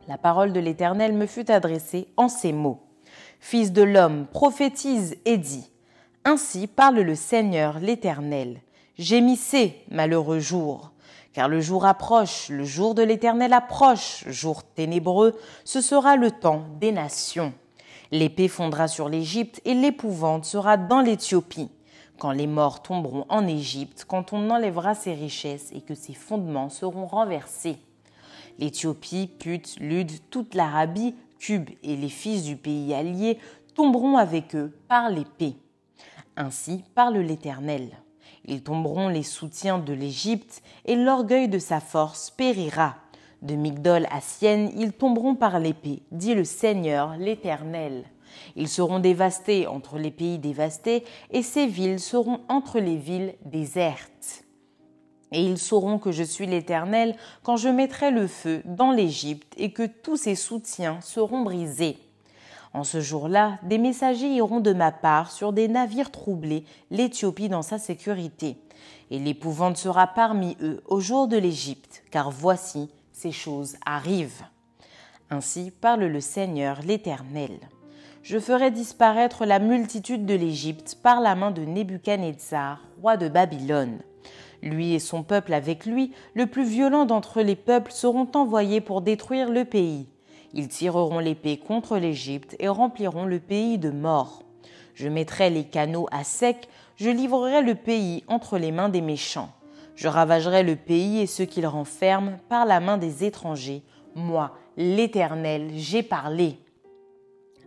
La 0.08 0.18
parole 0.18 0.54
de 0.54 0.62
l'Éternel 0.62 1.12
me 1.12 1.26
fut 1.26 1.52
adressée 1.52 2.08
en 2.16 2.30
ces 2.30 2.54
mots. 2.54 2.80
Fils 3.42 3.74
de 3.74 3.82
l'homme, 3.82 4.26
prophétise 4.26 5.18
et 5.26 5.38
dis. 5.38 5.70
Ainsi 6.24 6.66
parle 6.66 7.02
le 7.02 7.16
Seigneur 7.16 7.80
l'Éternel. 7.80 8.62
Gémissez, 8.98 9.84
malheureux 9.92 10.40
jour, 10.40 10.94
car 11.34 11.50
le 11.50 11.60
jour 11.60 11.86
approche, 11.86 12.48
le 12.48 12.64
jour 12.64 12.96
de 12.96 13.04
l'Éternel 13.04 13.52
approche, 13.52 14.24
jour 14.30 14.64
ténébreux, 14.64 15.38
ce 15.66 15.82
sera 15.82 16.16
le 16.16 16.32
temps 16.32 16.64
des 16.80 16.94
nations. 16.94 17.54
L'épée 18.12 18.48
fondra 18.48 18.88
sur 18.88 19.10
l'Égypte 19.10 19.60
et 19.66 19.74
l'épouvante 19.74 20.46
sera 20.46 20.78
dans 20.78 21.02
l'Éthiopie 21.02 21.70
quand 22.24 22.32
les 22.32 22.48
morts 22.48 22.82
tomberont 22.82 23.26
en 23.28 23.46
Égypte, 23.46 24.06
quand 24.08 24.32
on 24.32 24.50
enlèvera 24.50 24.96
ses 24.96 25.14
richesses 25.14 25.74
et 25.74 25.82
que 25.82 25.94
ses 25.94 26.14
fondements 26.14 26.70
seront 26.70 27.06
renversés. 27.06 27.76
L'Éthiopie, 28.60 29.28
Put, 29.28 29.78
Lud, 29.82 30.10
toute 30.30 30.56
l'Arabie, 30.56 31.16
Cube 31.38 31.70
et 31.84 31.98
les 31.98 32.08
fils 32.08 32.46
du 32.46 32.56
pays 32.56 32.94
allié 32.94 33.40
tomberont 33.76 34.16
avec 34.16 34.56
eux 34.56 34.72
par 34.88 35.10
l'épée. 35.10 35.58
Ainsi 36.38 36.86
parle 36.96 37.18
l'Éternel. 37.18 37.90
Ils 38.46 38.64
tomberont 38.64 39.10
les 39.10 39.24
soutiens 39.24 39.80
de 39.80 39.92
l'Égypte 39.92 40.64
et 40.86 40.96
l'orgueil 40.96 41.50
de 41.50 41.60
sa 41.60 41.82
force 41.82 42.30
périra. 42.30 42.96
De 43.42 43.56
Migdol 43.56 44.08
à 44.10 44.22
Sienne, 44.22 44.72
ils 44.78 44.94
tomberont 44.94 45.36
par 45.36 45.60
l'épée, 45.60 46.04
dit 46.14 46.36
le 46.36 46.46
Seigneur 46.46 47.18
l'Éternel. 47.18 48.06
Ils 48.56 48.70
seront 48.70 49.00
dévastés 49.00 49.68
entre 49.68 49.98
les 49.98 50.12
pays 50.12 50.40
dévastés, 50.40 51.04
et 51.32 51.44
ces 51.44 51.68
villes 51.68 52.00
seront 52.00 52.42
entre 52.50 52.80
les 52.80 52.98
villes 52.98 53.36
désertes. 53.46 54.44
Et 55.32 55.44
ils 55.44 55.58
sauront 55.58 55.98
que 55.98 56.12
je 56.12 56.24
suis 56.24 56.46
l'Éternel 56.46 57.16
quand 57.42 57.58
je 57.58 57.70
mettrai 57.70 58.12
le 58.12 58.28
feu 58.28 58.62
dans 58.66 58.92
l'Égypte 58.92 59.54
et 59.58 59.72
que 59.72 59.86
tous 59.86 60.18
ses 60.18 60.36
soutiens 60.36 61.02
seront 61.02 61.42
brisés. 61.42 61.98
En 62.74 62.84
ce 62.84 63.02
jour-là, 63.02 63.60
des 63.64 63.78
messagers 63.78 64.34
iront 64.34 64.60
de 64.60 64.74
ma 64.74 64.92
part 64.92 65.32
sur 65.32 65.54
des 65.54 65.68
navires 65.68 66.12
troublés, 66.12 66.66
l'Éthiopie 66.90 67.50
dans 67.50 67.62
sa 67.62 67.78
sécurité. 67.78 68.58
Et 69.12 69.20
l'épouvante 69.20 69.78
sera 69.78 70.08
parmi 70.08 70.58
eux 70.62 70.82
au 70.88 71.00
jour 71.00 71.28
de 71.28 71.38
l'Égypte, 71.38 72.04
car 72.10 72.32
voici, 72.32 72.90
ces 73.12 73.32
choses 73.32 73.76
arrivent. 73.86 74.44
Ainsi 75.30 75.72
parle 75.72 76.06
le 76.06 76.20
Seigneur 76.20 76.80
l'Éternel. 76.84 77.60
Je 78.24 78.40
ferai 78.40 78.72
disparaître 78.72 79.46
la 79.46 79.60
multitude 79.60 80.26
de 80.26 80.34
l'Égypte 80.34 80.98
par 81.04 81.20
la 81.20 81.36
main 81.36 81.52
de 81.52 81.64
Nebuchadnezzar, 81.64 82.80
roi 83.02 83.18
de 83.18 83.28
Babylone. 83.28 84.00
Lui 84.62 84.94
et 84.94 85.00
son 85.00 85.24
peuple 85.24 85.54
avec 85.54 85.86
lui, 85.86 86.14
le 86.34 86.48
plus 86.48 86.64
violent 86.64 87.04
d'entre 87.04 87.42
les 87.42 87.58
peuples, 87.58 87.92
seront 87.92 88.30
envoyés 88.34 88.80
pour 88.80 89.02
détruire 89.02 89.52
le 89.52 89.66
pays. 89.66 90.08
Ils 90.54 90.70
tireront 90.70 91.20
l'épée 91.20 91.58
contre 91.58 91.98
l'Égypte 91.98 92.56
et 92.60 92.70
rempliront 92.70 93.26
le 93.26 93.40
pays 93.42 93.78
de 93.78 93.90
morts. 93.90 94.44
Je 94.94 95.10
mettrai 95.10 95.50
les 95.50 95.66
canaux 95.66 96.08
à 96.12 96.24
sec, 96.24 96.70
je 96.96 97.10
livrerai 97.10 97.62
le 97.62 97.76
pays 97.76 98.24
entre 98.30 98.58
les 98.58 98.72
mains 98.72 98.90
des 98.90 99.02
méchants. 99.02 99.50
Je 99.96 100.08
ravagerai 100.08 100.64
le 100.64 100.78
pays 100.78 101.20
et 101.20 101.28
ceux 101.28 101.46
qu'il 101.46 101.68
renferme 101.68 102.38
par 102.48 102.66
la 102.66 102.80
main 102.80 102.98
des 102.98 103.26
étrangers. 103.26 103.84
Moi, 104.16 104.52
l'Éternel, 104.78 105.72
j'ai 105.76 106.04
parlé. 106.04 106.63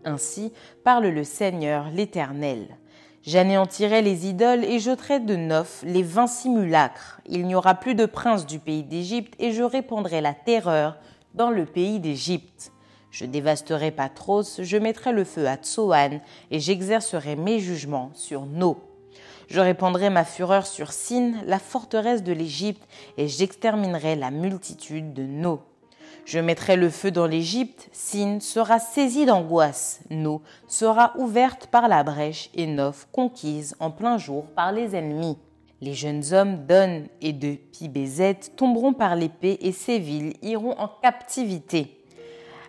Ainsi 0.06 0.52
parle 0.84 1.08
le 1.08 1.24
Seigneur 1.24 1.90
l'Éternel. 1.90 2.78
J'anéantirai 3.22 4.02
les 4.02 4.28
idoles 4.28 4.64
et 4.64 4.78
j'ôterai 4.78 5.18
de 5.18 5.34
neuf 5.34 5.82
les 5.84 6.04
vingt 6.04 6.28
simulacres. 6.28 7.20
Il 7.26 7.44
n'y 7.44 7.56
aura 7.56 7.74
plus 7.74 7.96
de 7.96 8.06
prince 8.06 8.46
du 8.46 8.60
pays 8.60 8.84
d'Égypte 8.84 9.34
et 9.40 9.50
je 9.50 9.64
répandrai 9.64 10.20
la 10.20 10.32
terreur 10.32 10.96
dans 11.34 11.50
le 11.50 11.66
pays 11.66 11.98
d'Égypte. 11.98 12.70
Je 13.10 13.26
dévasterai 13.26 13.90
Patros, 13.90 14.62
je 14.62 14.76
mettrai 14.76 15.10
le 15.10 15.24
feu 15.24 15.48
à 15.48 15.56
Tsoan 15.56 16.20
et 16.52 16.60
j'exercerai 16.60 17.34
mes 17.34 17.58
jugements 17.58 18.12
sur 18.14 18.46
No. 18.46 18.78
Je 19.48 19.58
répandrai 19.58 20.08
ma 20.08 20.24
fureur 20.24 20.68
sur 20.68 20.92
Sin, 20.92 21.32
la 21.46 21.58
forteresse 21.58 22.22
de 22.22 22.32
l'Égypte, 22.32 22.86
et 23.16 23.26
j'exterminerai 23.26 24.14
la 24.14 24.30
multitude 24.30 25.14
de 25.14 25.22
No. 25.22 25.62
Je 26.26 26.40
mettrai 26.40 26.74
le 26.74 26.90
feu 26.90 27.12
dans 27.12 27.28
l'Égypte, 27.28 27.88
Sin 27.92 28.40
sera 28.40 28.80
saisie 28.80 29.26
d'angoisse, 29.26 30.00
No 30.10 30.42
sera 30.66 31.12
ouverte 31.16 31.68
par 31.68 31.86
la 31.86 32.02
brèche 32.02 32.50
et 32.52 32.66
Nof 32.66 33.06
conquise 33.12 33.76
en 33.78 33.92
plein 33.92 34.18
jour 34.18 34.46
par 34.46 34.72
les 34.72 34.96
ennemis. 34.96 35.38
Les 35.80 35.94
jeunes 35.94 36.24
hommes 36.32 36.66
d'On 36.66 37.04
et 37.20 37.32
de 37.32 37.54
Pibézet 37.54 38.40
tomberont 38.56 38.92
par 38.92 39.14
l'épée 39.14 39.56
et 39.60 39.70
ces 39.70 40.00
villes 40.00 40.34
iront 40.42 40.76
en 40.78 40.88
captivité. 41.00 42.04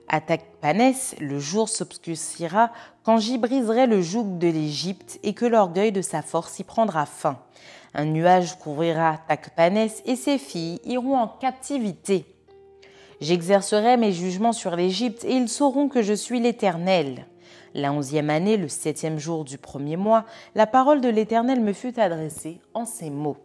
À 0.08 0.22
Takpanès, 0.22 1.16
le 1.20 1.40
jour 1.40 1.68
s'obscurcira 1.68 2.72
quand 3.02 3.18
j'y 3.18 3.40
briserai 3.40 3.88
le 3.88 4.04
joug 4.04 4.38
de 4.38 4.50
l'Égypte 4.50 5.20
et 5.24 5.34
que 5.34 5.46
l'orgueil 5.48 5.92
de 5.92 6.04
sa 6.04 6.22
force 6.22 6.60
y 6.60 6.64
prendra 6.64 7.08
fin. 7.08 7.40
Un 7.96 8.06
nuage 8.06 8.60
couvrira 8.60 9.18
Takpanès 9.28 10.04
et 10.06 10.16
ses 10.16 10.38
filles 10.38 10.80
iront 10.86 11.18
en 11.18 11.28
captivité. 11.28 12.37
J'exercerai 13.20 13.98
mes 13.98 14.12
jugements 14.12 14.54
sur 14.54 14.76
l'Égypte 14.76 15.26
et 15.26 15.34
ils 15.34 15.50
sauront 15.50 15.90
que 15.90 16.04
je 16.04 16.14
suis 16.14 16.40
l'Éternel. 16.40 17.26
La 17.74 17.92
onzième 17.92 18.30
année, 18.30 18.58
le 18.58 18.68
septième 18.68 19.18
jour 19.18 19.44
du 19.44 19.58
premier 19.58 19.98
mois, 19.98 20.26
la 20.54 20.68
parole 20.68 21.02
de 21.02 21.10
l'Éternel 21.10 21.60
me 21.60 21.74
fut 21.74 22.00
adressée 22.00 22.60
en 22.74 22.86
ces 22.86 23.10
mots. 23.10 23.38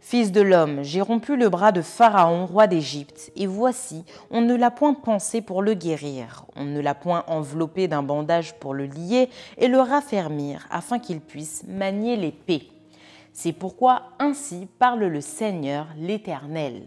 Fils 0.00 0.32
de 0.32 0.40
l'homme, 0.40 0.82
j'ai 0.82 1.00
rompu 1.00 1.36
le 1.36 1.48
bras 1.48 1.72
de 1.72 1.80
Pharaon, 1.80 2.46
roi 2.46 2.66
d'Égypte, 2.66 3.30
et 3.36 3.46
voici, 3.46 4.04
on 4.30 4.40
ne 4.40 4.56
l'a 4.56 4.70
point 4.70 4.94
pensé 4.94 5.42
pour 5.42 5.62
le 5.62 5.74
guérir, 5.74 6.44
on 6.56 6.64
ne 6.64 6.80
l'a 6.80 6.94
point 6.94 7.22
enveloppé 7.28 7.86
d'un 7.86 8.02
bandage 8.02 8.54
pour 8.54 8.74
le 8.74 8.86
lier 8.86 9.28
et 9.58 9.68
le 9.68 9.78
raffermir, 9.78 10.66
afin 10.70 10.98
qu'il 10.98 11.20
puisse 11.20 11.64
manier 11.68 12.16
l'épée. 12.16 12.68
C'est 13.32 13.52
pourquoi 13.52 14.02
ainsi 14.18 14.66
parle 14.78 15.04
le 15.04 15.20
Seigneur 15.20 15.86
l'Éternel. 15.96 16.82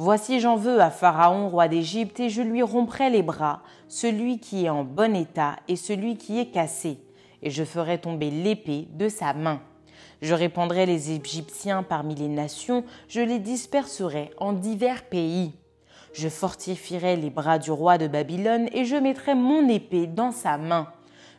Voici 0.00 0.38
j'en 0.38 0.54
veux 0.54 0.80
à 0.80 0.90
Pharaon, 0.90 1.48
roi 1.48 1.66
d'Égypte, 1.66 2.20
et 2.20 2.30
je 2.30 2.40
lui 2.40 2.62
romprai 2.62 3.10
les 3.10 3.24
bras, 3.24 3.62
celui 3.88 4.38
qui 4.38 4.64
est 4.64 4.68
en 4.68 4.84
bon 4.84 5.16
état 5.16 5.56
et 5.66 5.74
celui 5.74 6.16
qui 6.16 6.38
est 6.38 6.52
cassé, 6.52 6.98
et 7.42 7.50
je 7.50 7.64
ferai 7.64 7.98
tomber 7.98 8.30
l'épée 8.30 8.86
de 8.92 9.08
sa 9.08 9.32
main. 9.32 9.60
Je 10.22 10.34
répandrai 10.34 10.86
les 10.86 11.10
Égyptiens 11.10 11.82
parmi 11.82 12.14
les 12.14 12.28
nations, 12.28 12.84
je 13.08 13.20
les 13.20 13.40
disperserai 13.40 14.30
en 14.38 14.52
divers 14.52 15.02
pays. 15.02 15.50
Je 16.12 16.28
fortifierai 16.28 17.16
les 17.16 17.30
bras 17.30 17.58
du 17.58 17.72
roi 17.72 17.98
de 17.98 18.06
Babylone, 18.06 18.68
et 18.72 18.84
je 18.84 18.94
mettrai 18.94 19.34
mon 19.34 19.68
épée 19.68 20.06
dans 20.06 20.30
sa 20.30 20.58
main. 20.58 20.86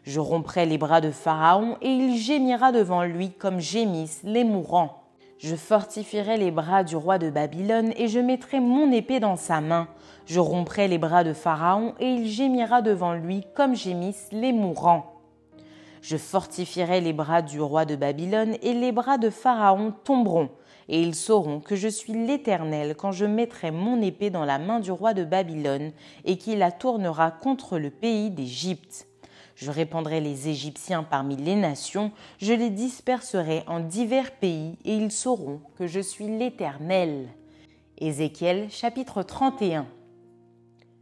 Je 0.03 0.19
romprai 0.19 0.65
les 0.65 0.77
bras 0.77 0.99
de 0.99 1.11
Pharaon, 1.11 1.77
et 1.81 1.87
il 1.87 2.17
gémira 2.17 2.73
devant 2.73 3.05
lui 3.05 3.31
comme 3.31 3.61
gémissent 3.61 4.19
les 4.25 4.43
mourants. 4.43 4.98
Je 5.39 5.55
fortifierai 5.55 6.35
les 6.35 6.51
bras 6.51 6.83
du 6.83 6.97
roi 6.97 7.17
de 7.17 7.29
Babylone 7.29 7.93
et 7.95 8.09
je 8.09 8.19
mettrai 8.19 8.59
mon 8.59 8.91
épée 8.91 9.21
dans 9.21 9.37
sa 9.37 9.61
main. 9.61 9.87
Je 10.25 10.37
romprai 10.41 10.89
les 10.89 10.97
bras 10.97 11.23
de 11.23 11.31
Pharaon 11.31 11.93
et 12.01 12.09
il 12.09 12.27
gémira 12.27 12.81
devant 12.81 13.13
lui 13.13 13.45
comme 13.55 13.73
gémissent 13.73 14.27
les 14.33 14.51
mourants. 14.51 15.13
Je 16.01 16.17
fortifierai 16.17 16.99
les 16.99 17.13
bras 17.13 17.41
du 17.41 17.61
roi 17.61 17.85
de 17.85 17.95
Babylone 17.95 18.57
et 18.61 18.73
les 18.73 18.91
bras 18.91 19.17
de 19.17 19.29
Pharaon 19.29 19.93
tomberont. 20.03 20.49
Et 20.89 21.01
ils 21.01 21.15
sauront 21.15 21.61
que 21.61 21.77
je 21.77 21.87
suis 21.87 22.11
l'Éternel 22.11 22.95
quand 22.97 23.13
je 23.13 23.25
mettrai 23.25 23.71
mon 23.71 24.01
épée 24.01 24.31
dans 24.31 24.43
la 24.43 24.59
main 24.59 24.81
du 24.81 24.91
roi 24.91 25.13
de 25.13 25.23
Babylone 25.23 25.93
et 26.25 26.37
qu'il 26.37 26.59
la 26.59 26.73
tournera 26.73 27.31
contre 27.31 27.79
le 27.79 27.91
pays 27.91 28.29
d'Égypte. 28.29 29.08
Je 29.59 29.71
répandrai 29.71 30.21
les 30.21 30.47
Égyptiens 30.47 31.03
parmi 31.03 31.35
les 31.35 31.57
nations, 31.57 32.13
je 32.37 32.53
les 32.53 32.69
disperserai 32.69 33.63
en 33.67 33.81
divers 33.81 34.31
pays, 34.31 34.77
et 34.85 34.95
ils 34.95 35.11
sauront 35.11 35.59
que 35.77 35.85
je 35.85 35.99
suis 35.99 36.27
l'Éternel. 36.27 37.27
Ézéchiel 37.97 38.71
chapitre 38.71 39.21
31 39.21 39.85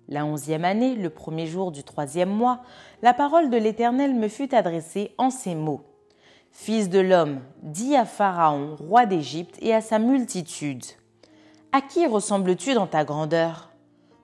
La 0.09 0.25
onzième 0.25 0.65
année, 0.65 0.95
le 0.95 1.11
premier 1.11 1.45
jour 1.45 1.71
du 1.71 1.83
troisième 1.83 2.31
mois, 2.31 2.61
la 3.03 3.13
parole 3.13 3.51
de 3.51 3.57
l'Éternel 3.57 4.15
me 4.15 4.27
fut 4.27 4.55
adressée 4.55 5.13
en 5.19 5.29
ces 5.29 5.53
mots. 5.53 5.85
Fils 6.51 6.89
de 6.89 6.99
l'homme, 6.99 7.41
dis 7.61 7.95
à 7.95 8.05
Pharaon, 8.05 8.75
roi 8.79 9.05
d'Égypte, 9.05 9.57
et 9.61 9.75
à 9.75 9.81
sa 9.81 9.99
multitude. 9.99 10.83
À 11.71 11.81
qui 11.81 12.07
ressembles-tu 12.07 12.73
dans 12.73 12.87
ta 12.87 13.05
grandeur? 13.05 13.69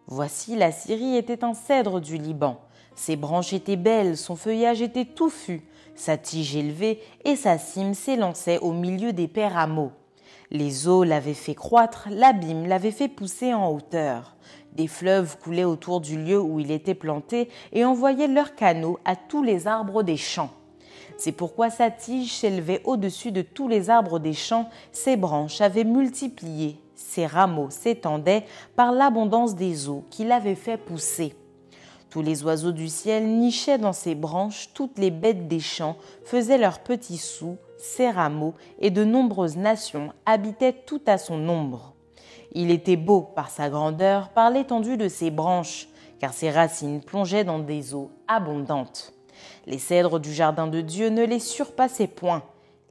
Voici 0.08 0.56
la 0.56 0.72
Syrie 0.72 1.17
était 1.17 1.43
un 1.43 1.54
cèdre 1.54 2.02
du 2.02 2.17
Liban 2.17 2.60
ses 2.95 3.15
branches 3.15 3.53
étaient 3.53 3.75
belles, 3.75 4.17
son 4.17 4.36
feuillage 4.36 4.82
était 4.82 5.06
touffu, 5.06 5.62
sa 5.95 6.17
tige 6.17 6.56
élevée 6.56 6.99
et 7.25 7.36
sa 7.36 7.58
cime 7.58 7.93
s'élançait 7.93 8.60
au 8.60 8.71
milieu 8.71 9.13
des 9.13 9.27
pères 9.27 9.53
rameaux. 9.53 9.91
Les 10.51 10.88
eaux 10.88 11.03
l'avaient 11.03 11.34
fait 11.34 11.56
croître, 11.56 12.08
l'abîme 12.12 12.67
l'avait 12.67 12.91
fait 12.91 13.08
pousser 13.08 13.53
en 13.53 13.71
hauteur. 13.71 14.36
Des 14.73 14.88
fleuves 14.88 15.38
coulaient 15.39 15.63
autour 15.63 16.01
du 16.01 16.17
lieu 16.17 16.39
où 16.39 16.60
il 16.60 16.71
était 16.71 16.93
planté 16.93 17.49
et 17.71 17.86
envoyaient 17.86 18.27
leurs 18.27 18.56
canaux 18.56 18.99
à 19.06 19.15
tous 19.15 19.43
les 19.43 19.67
arbres 19.67 20.03
des 20.03 20.17
champs. 20.17 20.51
C'est 21.17 21.32
pourquoi 21.32 21.69
sa 21.69 21.91
tige 21.91 22.34
s'élevait 22.34 22.82
au-dessus 22.86 23.32
de 23.32 23.41
tous 23.41 23.67
les 23.67 23.89
arbres 23.89 24.19
des 24.19 24.34
champs, 24.34 24.69
ses 24.91 25.15
branches 25.15 25.62
avaient 25.62 25.84
multiplié, 25.84 26.79
ses 26.95 27.25
rameaux 27.25 27.69
s'étendaient 27.69 28.45
par 28.75 28.91
l'abondance 28.91 29.56
des 29.56 29.89
eaux 29.89 30.03
qui 30.10 30.25
l'avaient 30.25 30.56
fait 30.56 30.77
pousser. 30.77 31.36
Tous 32.13 32.21
les 32.21 32.43
oiseaux 32.43 32.73
du 32.73 32.89
ciel 32.89 33.26
nichaient 33.26 33.80
dans 33.80 33.91
ses 33.91 34.13
branches, 34.13 34.69
toutes 34.76 34.99
les 34.99 35.10
bêtes 35.10 35.47
des 35.47 35.60
champs 35.60 35.97
faisaient 36.23 36.60
leurs 36.60 36.78
petits 36.78 37.17
sous, 37.17 37.58
ses 37.80 38.12
rameaux, 38.12 38.54
et 38.78 38.91
de 38.91 39.04
nombreuses 39.04 39.58
nations 39.58 40.13
habitaient 40.28 40.84
tout 40.86 41.02
à 41.08 41.17
son 41.17 41.49
ombre. 41.49 41.95
Il 42.52 42.69
était 42.69 42.97
beau 42.97 43.21
par 43.21 43.49
sa 43.49 43.71
grandeur, 43.71 44.30
par 44.30 44.52
l'étendue 44.52 44.95
de 44.95 45.08
ses 45.08 45.32
branches, 45.32 45.88
car 46.19 46.34
ses 46.34 46.52
racines 46.52 47.02
plongeaient 47.02 47.45
dans 47.45 47.58
des 47.58 47.95
eaux 47.95 48.12
abondantes. 48.28 49.15
Les 49.65 49.80
cèdres 49.80 50.19
du 50.19 50.32
jardin 50.32 50.67
de 50.67 50.82
Dieu 50.82 51.10
ne 51.10 51.23
les 51.23 51.39
surpassaient 51.39 52.06
point. 52.06 52.43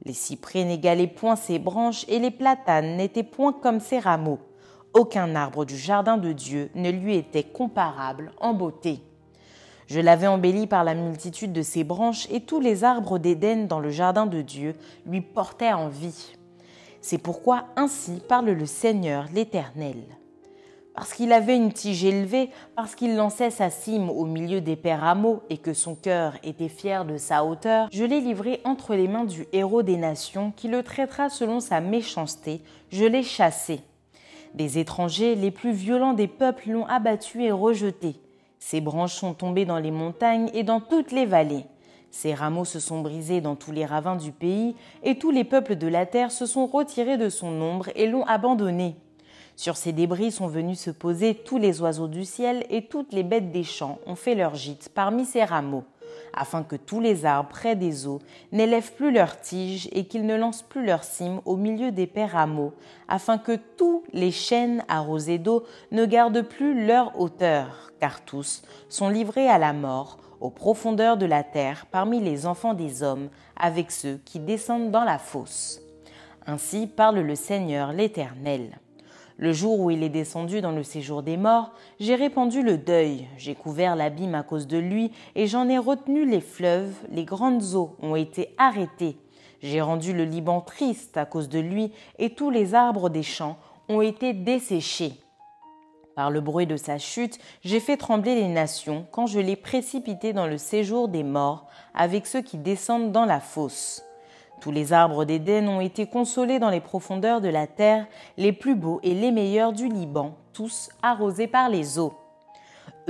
Les 0.03 0.11
cyprès 0.11 0.65
n'égalaient 0.65 1.07
point 1.07 1.37
ses 1.37 1.59
branches 1.59 2.03
et 2.09 2.19
les 2.19 2.29
platanes 2.29 2.97
n'étaient 2.97 3.23
point 3.23 3.53
comme 3.53 3.79
ses 3.79 3.99
rameaux. 3.99 4.39
Aucun 4.93 5.33
arbre 5.33 5.63
du 5.63 5.77
jardin 5.77 6.17
de 6.17 6.33
Dieu 6.33 6.69
ne 6.75 6.91
lui 6.91 7.15
était 7.15 7.43
comparable 7.43 8.33
en 8.41 8.53
beauté. 8.53 8.99
Je 9.87 9.99
l'avais 9.99 10.27
embelli 10.27 10.67
par 10.67 10.83
la 10.83 10.95
multitude 10.95 11.53
de 11.53 11.61
ses 11.61 11.83
branches 11.83 12.27
et 12.31 12.41
tous 12.41 12.59
les 12.59 12.83
arbres 12.83 13.19
d'Éden 13.19 13.67
dans 13.67 13.79
le 13.79 13.89
jardin 13.89 14.25
de 14.25 14.41
Dieu 14.41 14.75
lui 15.05 15.21
portaient 15.21 15.73
envie. 15.73 16.33
C'est 17.01 17.17
pourquoi 17.17 17.65
ainsi 17.75 18.21
parle 18.27 18.51
le 18.51 18.65
Seigneur 18.65 19.25
l'Éternel. 19.33 19.97
Parce 20.93 21.13
qu'il 21.13 21.33
avait 21.33 21.55
une 21.55 21.73
tige 21.73 22.05
élevée, 22.05 22.51
parce 22.75 22.93
qu'il 22.93 23.15
lançait 23.15 23.49
sa 23.49 23.71
cime 23.71 24.09
au 24.09 24.25
milieu 24.25 24.61
des 24.61 24.75
pères 24.75 25.01
rameaux 25.01 25.41
et 25.49 25.57
que 25.57 25.73
son 25.73 25.95
cœur 25.95 26.35
était 26.43 26.69
fier 26.69 27.03
de 27.03 27.17
sa 27.17 27.43
hauteur, 27.43 27.89
je 27.91 28.03
l'ai 28.03 28.21
livré 28.21 28.61
entre 28.63 28.93
les 28.93 29.07
mains 29.07 29.25
du 29.25 29.47
héros 29.53 29.81
des 29.81 29.97
nations 29.97 30.53
qui 30.55 30.67
le 30.67 30.83
traitera 30.83 31.29
selon 31.29 31.59
sa 31.59 31.81
méchanceté, 31.81 32.61
je 32.91 33.05
l'ai 33.05 33.23
chassé. 33.23 33.81
Des 34.53 34.77
étrangers, 34.77 35.33
les 35.33 35.49
plus 35.49 35.71
violents 35.71 36.13
des 36.13 36.27
peuples 36.27 36.69
l'ont 36.69 36.85
abattu 36.85 37.43
et 37.43 37.51
rejeté. 37.51 38.15
Ses 38.65 38.79
branches 38.79 39.15
sont 39.15 39.33
tombées 39.33 39.65
dans 39.65 39.77
les 39.77 39.91
montagnes 39.91 40.49
et 40.53 40.63
dans 40.63 40.79
toutes 40.79 41.11
les 41.11 41.25
vallées. 41.25 41.65
Ses 42.11 42.33
rameaux 42.33 42.63
se 42.63 42.79
sont 42.79 43.01
brisés 43.01 43.41
dans 43.41 43.57
tous 43.57 43.73
les 43.73 43.85
ravins 43.85 44.15
du 44.15 44.31
pays, 44.31 44.73
et 45.03 45.19
tous 45.19 45.31
les 45.31 45.43
peuples 45.43 45.75
de 45.75 45.85
la 45.85 46.05
terre 46.05 46.31
se 46.31 46.45
sont 46.45 46.65
retirés 46.65 47.17
de 47.17 47.27
son 47.27 47.61
ombre 47.61 47.89
et 47.93 48.07
l'ont 48.07 48.23
abandonné. 48.23 48.95
Sur 49.57 49.75
ces 49.75 49.91
débris 49.91 50.31
sont 50.31 50.47
venus 50.47 50.79
se 50.79 50.91
poser 50.91 51.35
tous 51.35 51.57
les 51.57 51.81
oiseaux 51.81 52.07
du 52.07 52.23
ciel, 52.23 52.65
et 52.69 52.87
toutes 52.87 53.11
les 53.11 53.23
bêtes 53.23 53.51
des 53.51 53.65
champs 53.65 53.99
ont 54.07 54.15
fait 54.15 54.33
leur 54.33 54.55
gîte 54.55 54.89
parmi 54.95 55.25
ses 55.25 55.43
rameaux. 55.43 55.83
Afin 56.33 56.63
que 56.63 56.75
tous 56.75 56.99
les 56.99 57.25
arbres 57.25 57.49
près 57.49 57.75
des 57.75 58.07
eaux 58.07 58.19
n'élèvent 58.51 58.93
plus 58.93 59.11
leurs 59.11 59.39
tiges 59.39 59.89
et 59.91 60.05
qu'ils 60.05 60.25
ne 60.25 60.35
lancent 60.35 60.63
plus 60.63 60.85
leurs 60.85 61.03
cimes 61.03 61.41
au 61.45 61.55
milieu 61.55 61.91
des 61.91 62.07
pères 62.07 62.31
rameaux, 62.31 62.73
afin 63.07 63.37
que 63.37 63.57
tous 63.77 64.03
les 64.13 64.31
chênes 64.31 64.83
arrosés 64.87 65.37
d'eau 65.37 65.63
ne 65.91 66.05
gardent 66.05 66.41
plus 66.41 66.85
leur 66.85 67.19
hauteur, 67.19 67.91
car 67.99 68.21
tous 68.21 68.63
sont 68.89 69.09
livrés 69.09 69.49
à 69.49 69.57
la 69.57 69.73
mort, 69.73 70.17
aux 70.41 70.49
profondeurs 70.49 71.17
de 71.17 71.25
la 71.25 71.43
terre, 71.43 71.85
parmi 71.89 72.19
les 72.19 72.45
enfants 72.45 72.73
des 72.73 73.01
hommes, 73.01 73.29
avec 73.55 73.91
ceux 73.91 74.19
qui 74.25 74.39
descendent 74.39 74.91
dans 74.91 75.05
la 75.05 75.17
fosse. 75.17 75.81
Ainsi 76.45 76.87
parle 76.87 77.19
le 77.19 77.35
Seigneur 77.35 77.93
l'Éternel. 77.93 78.77
Le 79.37 79.51
jour 79.51 79.79
où 79.79 79.89
il 79.89 80.03
est 80.03 80.09
descendu 80.09 80.61
dans 80.61 80.71
le 80.71 80.83
séjour 80.83 81.23
des 81.23 81.37
morts, 81.37 81.71
j'ai 81.99 82.15
répandu 82.15 82.61
le 82.61 82.77
deuil, 82.77 83.27
j'ai 83.37 83.55
couvert 83.55 83.95
l'abîme 83.95 84.35
à 84.35 84.43
cause 84.43 84.67
de 84.67 84.77
lui, 84.77 85.11
et 85.35 85.47
j'en 85.47 85.67
ai 85.67 85.77
retenu 85.77 86.29
les 86.29 86.41
fleuves, 86.41 86.93
les 87.09 87.25
grandes 87.25 87.73
eaux 87.73 87.95
ont 88.01 88.15
été 88.15 88.53
arrêtées. 88.57 89.17
J'ai 89.61 89.81
rendu 89.81 90.13
le 90.13 90.25
Liban 90.25 90.61
triste 90.61 91.17
à 91.17 91.25
cause 91.25 91.49
de 91.49 91.59
lui, 91.59 91.91
et 92.19 92.31
tous 92.31 92.51
les 92.51 92.75
arbres 92.75 93.09
des 93.09 93.23
champs 93.23 93.57
ont 93.89 94.01
été 94.01 94.33
desséchés. 94.33 95.13
Par 96.15 96.29
le 96.29 96.41
bruit 96.41 96.67
de 96.67 96.77
sa 96.77 96.99
chute, 96.99 97.39
j'ai 97.63 97.79
fait 97.79 97.97
trembler 97.97 98.35
les 98.35 98.47
nations 98.47 99.07
quand 99.11 99.25
je 99.25 99.39
l'ai 99.39 99.55
précipité 99.55 100.31
dans 100.31 100.45
le 100.45 100.59
séjour 100.59 101.07
des 101.07 101.23
morts 101.23 101.67
avec 101.95 102.27
ceux 102.27 102.41
qui 102.41 102.57
descendent 102.57 103.11
dans 103.11 103.25
la 103.25 103.39
fosse. 103.39 104.03
Tous 104.63 104.71
les 104.71 104.93
arbres 104.93 105.25
d'Éden 105.25 105.67
ont 105.67 105.81
été 105.81 106.07
consolés 106.07 106.57
dans 106.57 106.69
les 106.69 106.79
profondeurs 106.79 107.41
de 107.41 107.49
la 107.49 107.67
terre, 107.67 108.07
les 108.37 108.53
plus 108.53 108.75
beaux 108.75 109.01
et 109.03 109.13
les 109.13 109.29
meilleurs 109.29 109.73
du 109.73 109.89
Liban, 109.89 110.37
tous 110.53 110.87
arrosés 111.01 111.47
par 111.47 111.67
les 111.67 111.99
eaux. 111.99 112.13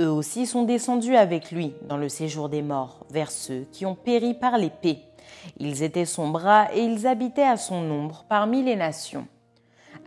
Eux 0.00 0.10
aussi 0.10 0.46
sont 0.46 0.64
descendus 0.64 1.14
avec 1.14 1.52
lui 1.52 1.72
dans 1.88 1.96
le 1.96 2.08
séjour 2.08 2.48
des 2.48 2.60
morts, 2.60 3.06
vers 3.08 3.30
ceux 3.30 3.68
qui 3.70 3.86
ont 3.86 3.94
péri 3.94 4.34
par 4.34 4.58
l'épée. 4.58 4.98
Ils 5.60 5.84
étaient 5.84 6.06
son 6.06 6.28
bras 6.28 6.74
et 6.74 6.82
ils 6.82 7.06
habitaient 7.06 7.42
à 7.42 7.56
son 7.56 7.88
ombre 7.88 8.24
parmi 8.28 8.64
les 8.64 8.74
nations. 8.74 9.28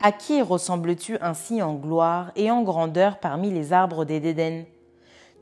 À 0.01 0.11
qui 0.11 0.41
ressembles-tu 0.41 1.17
ainsi 1.21 1.61
en 1.61 1.75
gloire 1.75 2.33
et 2.35 2.51
en 2.51 2.61
grandeur 2.61 3.19
parmi 3.19 3.51
les 3.51 3.71
arbres 3.71 4.03
d'Éden 4.03 4.65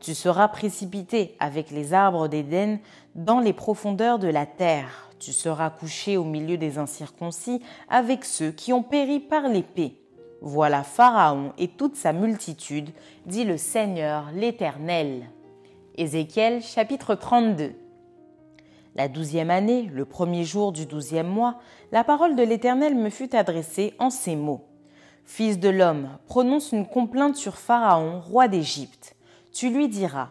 Tu 0.02 0.14
seras 0.14 0.50
précipité 0.50 1.36
avec 1.40 1.72
les 1.72 1.96
arbres 1.96 2.28
d'Éden 2.28 2.78
dans 3.16 3.40
les 3.40 3.54
profondeurs 3.54 4.20
de 4.20 4.28
la 4.28 4.46
terre 4.46 5.05
tu 5.20 5.34
seras 5.34 5.70
couché 5.70 6.18
au 6.18 6.24
milieu 6.24 6.58
des 6.58 6.78
incirconcis 6.78 7.62
avec 7.90 8.26
ceux 8.26 8.52
qui 8.52 8.74
ont 8.74 8.84
péri 8.84 9.20
par 9.20 9.48
l'épée. 9.48 10.02
Voilà 10.42 10.84
Pharaon 10.84 11.54
et 11.58 11.70
toute 11.70 11.96
sa 11.96 12.14
multitude, 12.14 12.90
dit 13.26 13.46
le 13.46 13.58
Seigneur 13.58 14.26
l'Éternel. 14.34 15.30
Ézéchiel 15.96 16.62
chapitre 16.62 17.16
32. 17.16 17.74
La 18.96 19.08
douzième 19.08 19.50
année, 19.50 19.90
le 19.94 20.06
premier 20.06 20.44
jour 20.44 20.72
du 20.72 20.86
douzième 20.86 21.28
mois, 21.28 21.60
la 21.92 22.04
parole 22.04 22.36
de 22.36 22.44
l'Éternel 22.44 22.96
me 22.96 23.10
fut 23.10 23.36
adressée 23.36 23.94
en 24.00 24.10
ces 24.10 24.36
mots. 24.36 24.66
Fils 25.26 25.60
de 25.60 25.70
l'homme, 25.70 26.10
prononce 26.28 26.72
une 26.72 26.86
complainte 26.86 27.36
sur 27.36 27.58
Pharaon, 27.58 28.22
roi 28.22 28.48
d'Égypte. 28.48 29.16
Tu 29.52 29.70
lui 29.70 29.88
diras, 29.88 30.30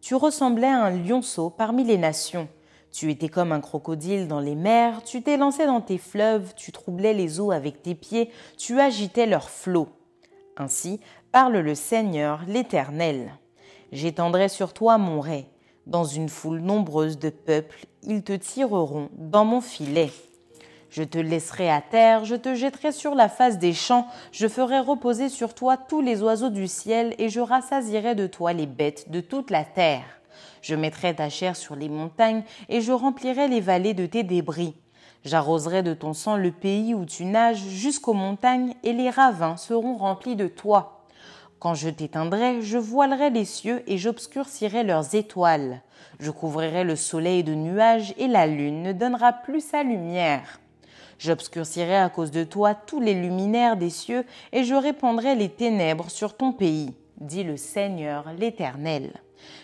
Tu 0.00 0.14
ressemblais 0.14 0.68
à 0.68 0.84
un 0.84 0.90
lionceau 0.90 1.50
parmi 1.50 1.84
les 1.84 1.98
nations 1.98 2.48
tu 2.92 3.10
étais 3.10 3.28
comme 3.28 3.52
un 3.52 3.60
crocodile 3.60 4.26
dans 4.26 4.40
les 4.40 4.54
mers, 4.54 5.02
tu 5.04 5.22
lancé 5.36 5.66
dans 5.66 5.80
tes 5.80 5.98
fleuves, 5.98 6.54
tu 6.56 6.72
troublais 6.72 7.14
les 7.14 7.40
eaux 7.40 7.52
avec 7.52 7.82
tes 7.82 7.94
pieds, 7.94 8.30
tu 8.58 8.80
agitais 8.80 9.26
leurs 9.26 9.50
flots. 9.50 9.88
Ainsi 10.56 11.00
parle 11.32 11.58
le 11.58 11.74
Seigneur 11.74 12.40
l'Éternel. 12.46 13.32
J'étendrai 13.92 14.48
sur 14.48 14.72
toi 14.72 14.98
mon 14.98 15.20
ray. 15.20 15.46
Dans 15.86 16.04
une 16.04 16.28
foule 16.28 16.60
nombreuse 16.60 17.18
de 17.18 17.30
peuples, 17.30 17.86
ils 18.02 18.22
te 18.22 18.32
tireront 18.32 19.08
dans 19.16 19.44
mon 19.44 19.60
filet. 19.60 20.10
Je 20.90 21.04
te 21.04 21.18
laisserai 21.18 21.70
à 21.70 21.80
terre, 21.80 22.24
je 22.24 22.34
te 22.34 22.54
jetterai 22.54 22.92
sur 22.92 23.14
la 23.14 23.28
face 23.28 23.58
des 23.58 23.72
champs, 23.72 24.06
je 24.32 24.48
ferai 24.48 24.80
reposer 24.80 25.28
sur 25.28 25.54
toi 25.54 25.76
tous 25.76 26.00
les 26.00 26.22
oiseaux 26.22 26.50
du 26.50 26.66
ciel, 26.66 27.14
et 27.18 27.28
je 27.28 27.40
rassasierai 27.40 28.16
de 28.16 28.26
toi 28.26 28.52
les 28.52 28.66
bêtes 28.66 29.10
de 29.10 29.20
toute 29.20 29.50
la 29.50 29.64
terre. 29.64 30.19
Je 30.62 30.74
mettrai 30.74 31.14
ta 31.14 31.28
chair 31.28 31.56
sur 31.56 31.76
les 31.76 31.88
montagnes 31.88 32.42
et 32.68 32.80
je 32.80 32.92
remplirai 32.92 33.48
les 33.48 33.60
vallées 33.60 33.94
de 33.94 34.06
tes 34.06 34.22
débris. 34.22 34.74
J'arroserai 35.24 35.82
de 35.82 35.92
ton 35.92 36.14
sang 36.14 36.36
le 36.36 36.50
pays 36.50 36.94
où 36.94 37.04
tu 37.04 37.24
nages 37.24 37.62
jusqu'aux 37.62 38.14
montagnes 38.14 38.74
et 38.82 38.92
les 38.92 39.10
ravins 39.10 39.56
seront 39.56 39.96
remplis 39.96 40.36
de 40.36 40.48
toi. 40.48 41.04
Quand 41.58 41.74
je 41.74 41.90
t'éteindrai, 41.90 42.62
je 42.62 42.78
voilerai 42.78 43.28
les 43.28 43.44
cieux 43.44 43.82
et 43.86 43.98
j'obscurcirai 43.98 44.82
leurs 44.82 45.14
étoiles. 45.14 45.82
Je 46.18 46.30
couvrirai 46.30 46.84
le 46.84 46.96
soleil 46.96 47.44
de 47.44 47.54
nuages 47.54 48.14
et 48.16 48.28
la 48.28 48.46
lune 48.46 48.82
ne 48.82 48.92
donnera 48.92 49.34
plus 49.34 49.60
sa 49.60 49.82
lumière. 49.82 50.58
J'obscurcirai 51.18 51.96
à 51.96 52.08
cause 52.08 52.30
de 52.30 52.44
toi 52.44 52.74
tous 52.74 52.98
les 52.98 53.12
luminaires 53.12 53.76
des 53.76 53.90
cieux 53.90 54.24
et 54.52 54.64
je 54.64 54.74
répandrai 54.74 55.34
les 55.34 55.50
ténèbres 55.50 56.10
sur 56.10 56.34
ton 56.34 56.54
pays, 56.54 56.94
dit 57.20 57.44
le 57.44 57.58
Seigneur 57.58 58.32
l'Éternel. 58.38 59.20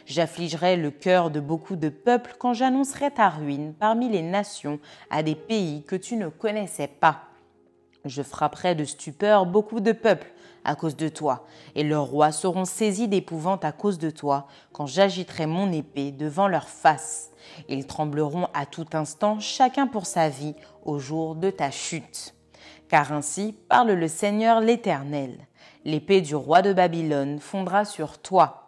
J'affligerai 0.06 0.76
le 0.76 0.90
cœur 0.90 1.30
de 1.30 1.40
beaucoup 1.40 1.76
de 1.76 1.88
peuples 1.88 2.34
quand 2.38 2.54
j'annoncerai 2.54 3.10
ta 3.10 3.28
ruine 3.28 3.74
parmi 3.78 4.08
les 4.08 4.22
nations 4.22 4.78
à 5.10 5.22
des 5.22 5.34
pays 5.34 5.82
que 5.84 5.96
tu 5.96 6.16
ne 6.16 6.28
connaissais 6.28 6.88
pas. 6.88 7.22
Je 8.04 8.22
frapperai 8.22 8.74
de 8.74 8.84
stupeur 8.84 9.46
beaucoup 9.46 9.80
de 9.80 9.92
peuples 9.92 10.32
à 10.64 10.74
cause 10.74 10.96
de 10.96 11.08
toi, 11.08 11.46
et 11.74 11.84
leurs 11.84 12.04
rois 12.04 12.32
seront 12.32 12.64
saisis 12.64 13.08
d'épouvante 13.08 13.64
à 13.64 13.72
cause 13.72 13.98
de 13.98 14.10
toi, 14.10 14.48
quand 14.72 14.86
j'agiterai 14.86 15.46
mon 15.46 15.72
épée 15.72 16.10
devant 16.10 16.48
leur 16.48 16.68
face. 16.68 17.30
Ils 17.68 17.86
trembleront 17.86 18.48
à 18.52 18.66
tout 18.66 18.86
instant, 18.92 19.38
chacun 19.38 19.86
pour 19.86 20.06
sa 20.06 20.28
vie, 20.28 20.54
au 20.84 20.98
jour 20.98 21.36
de 21.36 21.50
ta 21.50 21.70
chute. 21.70 22.34
Car 22.88 23.12
ainsi 23.12 23.56
parle 23.68 23.92
le 23.92 24.08
Seigneur 24.08 24.60
l'Éternel. 24.60 25.38
L'épée 25.84 26.20
du 26.20 26.34
roi 26.34 26.62
de 26.62 26.72
Babylone 26.72 27.38
fondra 27.38 27.84
sur 27.84 28.18
toi 28.18 28.65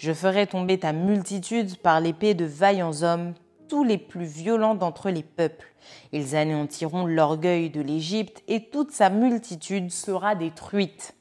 je 0.00 0.14
ferai 0.14 0.46
tomber 0.46 0.78
ta 0.78 0.94
multitude 0.94 1.76
par 1.76 2.00
l'épée 2.00 2.32
de 2.32 2.46
vaillants 2.46 3.02
hommes, 3.02 3.34
tous 3.68 3.84
les 3.84 3.98
plus 3.98 4.24
violents 4.24 4.74
d'entre 4.74 5.10
les 5.10 5.22
peuples. 5.22 5.74
Ils 6.12 6.34
anéantiront 6.34 7.04
l'orgueil 7.04 7.68
de 7.68 7.82
l'Égypte 7.82 8.42
et 8.48 8.70
toute 8.70 8.92
sa 8.92 9.10
multitude 9.10 9.90
sera 9.90 10.34
détruite. 10.34 11.14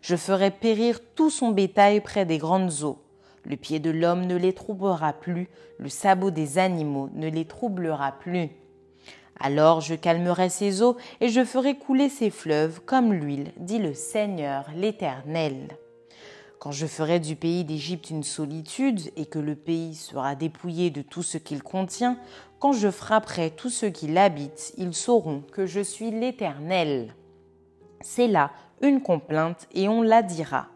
Je 0.00 0.16
ferai 0.16 0.50
périr 0.50 1.00
tout 1.14 1.28
son 1.28 1.50
bétail 1.50 2.00
près 2.00 2.24
des 2.24 2.38
grandes 2.38 2.82
eaux. 2.82 3.02
Le 3.44 3.56
pied 3.56 3.78
de 3.78 3.90
l'homme 3.90 4.24
ne 4.24 4.36
les 4.36 4.54
troublera 4.54 5.12
plus, 5.12 5.50
le 5.78 5.90
sabot 5.90 6.30
des 6.30 6.56
animaux 6.56 7.10
ne 7.12 7.28
les 7.28 7.44
troublera 7.44 8.12
plus. 8.12 8.48
Alors 9.38 9.82
je 9.82 9.94
calmerai 9.94 10.48
ses 10.48 10.80
eaux 10.80 10.96
et 11.20 11.28
je 11.28 11.44
ferai 11.44 11.74
couler 11.74 12.08
ses 12.08 12.30
fleuves 12.30 12.80
comme 12.86 13.12
l'huile, 13.12 13.52
dit 13.58 13.80
le 13.80 13.92
Seigneur 13.92 14.64
l'Éternel. 14.74 15.76
Quand 16.64 16.72
je 16.72 16.86
ferai 16.86 17.20
du 17.20 17.36
pays 17.36 17.62
d'Égypte 17.62 18.08
une 18.08 18.22
solitude 18.22 19.10
et 19.16 19.26
que 19.26 19.38
le 19.38 19.54
pays 19.54 19.94
sera 19.94 20.34
dépouillé 20.34 20.88
de 20.88 21.02
tout 21.02 21.22
ce 21.22 21.36
qu'il 21.36 21.62
contient, 21.62 22.16
quand 22.58 22.72
je 22.72 22.90
frapperai 22.90 23.50
tous 23.50 23.68
ceux 23.68 23.90
qui 23.90 24.06
l'habitent, 24.06 24.72
ils 24.78 24.94
sauront 24.94 25.42
que 25.52 25.66
je 25.66 25.80
suis 25.80 26.10
l'Éternel. 26.10 27.14
C'est 28.00 28.28
là 28.28 28.50
une 28.80 29.02
complainte 29.02 29.68
et 29.74 29.88
on 29.90 30.00
la 30.00 30.22
dira. 30.22 30.68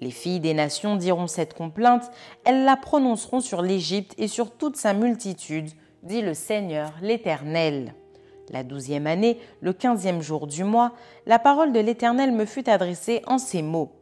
Les 0.00 0.10
filles 0.10 0.40
des 0.40 0.54
nations 0.54 0.96
diront 0.96 1.26
cette 1.26 1.52
complainte, 1.52 2.10
elles 2.46 2.64
la 2.64 2.78
prononceront 2.78 3.40
sur 3.40 3.60
l'Égypte 3.60 4.14
et 4.16 4.28
sur 4.28 4.56
toute 4.56 4.78
sa 4.78 4.94
multitude, 4.94 5.68
dit 6.02 6.22
le 6.22 6.32
Seigneur 6.32 6.94
l'Éternel. 7.02 7.92
La 8.48 8.62
douzième 8.62 9.06
année, 9.06 9.38
le 9.60 9.74
quinzième 9.74 10.22
jour 10.22 10.46
du 10.46 10.64
mois, 10.64 10.92
la 11.26 11.38
parole 11.38 11.74
de 11.74 11.80
l'Éternel 11.80 12.32
me 12.32 12.46
fut 12.46 12.70
adressée 12.70 13.20
en 13.26 13.36
ces 13.36 13.60
mots. 13.60 13.92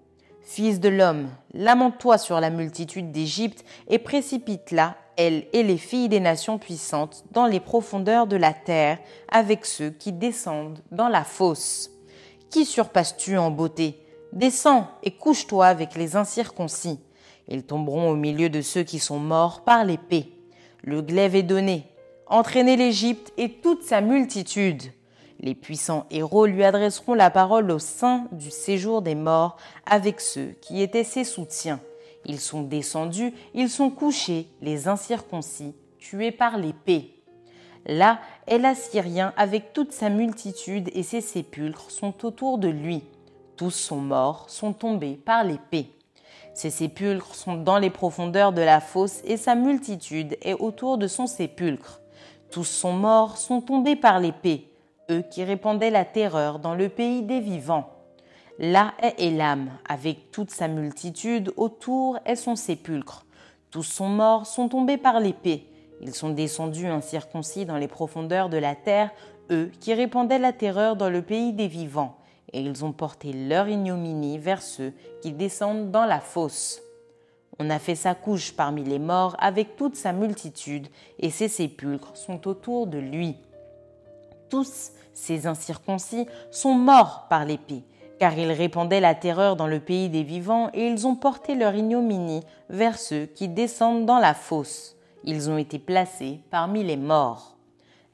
Fils 0.45 0.79
de 0.79 0.91
l'homme, 0.91 1.31
lamente-toi 1.55 2.19
sur 2.19 2.39
la 2.39 2.51
multitude 2.51 3.11
d'Égypte 3.11 3.65
et 3.89 3.99
précipite-la, 3.99 4.95
elle 5.17 5.47
et 5.55 5.63
les 5.63 5.79
filles 5.79 6.11
des 6.11 6.21
nations 6.21 6.59
puissantes, 6.59 7.25
dans 7.31 7.47
les 7.47 7.61
profondeurs 7.61 8.27
de 8.27 8.37
la 8.37 8.53
terre, 8.53 8.99
avec 9.29 9.65
ceux 9.65 9.89
qui 9.89 10.13
descendent 10.13 10.81
dans 10.91 11.09
la 11.09 11.25
fosse. 11.25 11.91
Qui 12.51 12.67
surpasses-tu 12.67 13.39
en 13.39 13.51
beauté? 13.51 13.99
Descends 14.33 14.87
et 15.03 15.13
couche-toi 15.13 15.67
avec 15.67 15.95
les 15.95 16.15
incirconcis. 16.15 17.01
Ils 17.49 17.65
tomberont 17.65 18.11
au 18.11 18.17
milieu 18.17 18.51
de 18.51 18.61
ceux 18.61 18.83
qui 18.83 18.99
sont 18.99 19.19
morts 19.19 19.65
par 19.65 19.85
l'épée. 19.85 20.31
Le 20.83 21.01
glaive 21.01 21.37
est 21.37 21.43
donné. 21.43 21.87
Entraînez 22.27 22.77
l'Égypte 22.77 23.33
et 23.39 23.51
toute 23.51 23.83
sa 23.83 24.03
multitude. 24.03 24.83
Les 25.45 25.55
puissants 25.55 26.07
héros 26.11 26.47
lui 26.47 26.65
adresseront 26.65 27.13
la 27.13 27.29
parole 27.29 27.71
au 27.71 27.79
sein 27.79 28.29
du 28.33 28.51
séjour 28.51 29.03
des 29.03 29.15
morts 29.15 29.59
avec 29.85 30.23
ceux 30.23 30.55
qui 30.63 30.81
étaient 30.81 31.05
ses 31.05 31.23
soutiens. 31.23 31.81
Ils 32.25 32.41
sont 32.41 32.63
descendus, 32.63 33.35
ils 33.53 33.69
sont 33.69 33.91
couchés, 33.91 34.49
les 34.63 34.89
incirconcis, 34.89 35.75
tués 35.99 36.33
par 36.33 36.57
l'épée. 36.57 37.23
Là 37.85 38.21
est 38.47 38.57
l'Assyrien 38.57 39.35
avec 39.37 39.75
toute 39.75 39.93
sa 39.93 40.09
multitude 40.09 40.89
et 40.95 41.03
ses 41.03 41.21
sépulcres 41.21 41.91
sont 41.91 42.25
autour 42.25 42.57
de 42.57 42.69
lui. 42.69 43.03
Tous 43.59 43.71
sont 43.71 44.01
morts, 44.01 44.49
sont 44.49 44.73
tombés 44.73 45.21
par 45.27 45.45
l'épée. 45.45 45.91
Ses 46.55 46.71
sépulcres 46.71 47.35
sont 47.35 47.57
dans 47.57 47.79
les 47.79 47.91
profondeurs 47.91 48.55
de 48.55 48.63
la 48.63 48.81
fosse 48.81 49.21
et 49.25 49.37
sa 49.37 49.55
multitude 49.55 50.39
est 50.41 50.55
autour 50.55 50.97
de 50.97 51.07
son 51.07 51.27
sépulcre. 51.27 52.01
Tous 52.51 52.65
sont 52.65 52.95
morts, 52.95 53.37
sont 53.37 53.61
tombés 53.61 53.97
par 53.97 54.21
l'épée, 54.21 54.71
eux 55.11 55.23
qui 55.31 55.45
répandaient 55.45 55.91
la 55.91 56.05
terreur 56.05 56.59
dans 56.59 56.75
le 56.75 56.89
pays 56.89 57.23
des 57.23 57.41
vivants. 57.41 57.91
Là 58.59 58.95
est 59.03 59.21
Elam, 59.21 59.71
avec 59.89 60.31
toute 60.31 60.51
sa 60.51 60.69
multitude, 60.69 61.53
autour 61.57 62.19
est 62.25 62.37
son 62.37 62.57
sépulcre. 62.57 63.25
Tous 63.71 63.83
sont 63.83 64.09
morts, 64.09 64.47
sont 64.47 64.69
tombés 64.69 64.97
par 64.97 65.19
l'épée. 65.19 65.69
Ils 66.01 66.15
sont 66.15 66.31
descendus 66.31 66.87
incirconcis 66.87 67.67
dans 67.67 67.77
les 67.77 67.89
profondeurs 67.89 68.49
de 68.49 68.59
la 68.59 68.75
terre, 68.75 69.11
eux 69.51 69.71
qui 69.81 69.93
répandaient 69.95 70.39
la 70.39 70.53
terreur 70.53 70.97
dans 70.97 71.11
le 71.11 71.23
pays 71.23 71.53
des 71.53 71.67
vivants, 71.67 72.17
et 72.53 72.61
ils 72.61 72.85
ont 72.85 72.93
porté 72.93 73.33
leur 73.33 73.69
ignominie 73.69 74.39
vers 74.39 74.63
ceux 74.63 74.93
qui 75.23 75.33
descendent 75.33 75.91
dans 75.91 76.07
la 76.07 76.21
fosse. 76.21 76.81
On 77.59 77.71
a 77.71 77.79
fait 77.79 77.95
sa 77.95 78.15
couche 78.15 78.53
parmi 78.53 78.85
les 78.85 78.99
morts 78.99 79.37
avec 79.39 79.77
toute 79.77 79.97
sa 79.97 80.13
multitude, 80.13 80.89
et 81.19 81.31
ses 81.31 81.49
sépulcres 81.49 82.17
sont 82.17 82.47
autour 82.49 82.87
de 82.87 82.99
lui. 82.99 83.37
Tous 84.49 84.93
ces 85.13 85.47
incirconcis 85.47 86.27
sont 86.51 86.75
morts 86.75 87.27
par 87.29 87.45
l'épée, 87.45 87.85
car 88.19 88.39
ils 88.39 88.53
répandaient 88.53 89.01
la 89.01 89.15
terreur 89.15 89.57
dans 89.57 89.67
le 89.67 89.81
pays 89.81 90.09
des 90.09 90.23
vivants, 90.23 90.71
et 90.75 90.87
ils 90.89 91.07
ont 91.07 91.17
porté 91.17 91.55
leur 91.55 91.75
ignominie 91.75 92.43
vers 92.69 92.99
ceux 92.99 93.27
qui 93.27 93.49
descendent 93.49 94.07
dans 94.07 94.19
la 94.19 94.35
fosse. 94.35 94.97
Ils 95.25 95.51
ont 95.51 95.57
été 95.57 95.79
placés 95.79 96.41
parmi 96.51 96.85
les 96.85 96.97
morts. 96.97 97.57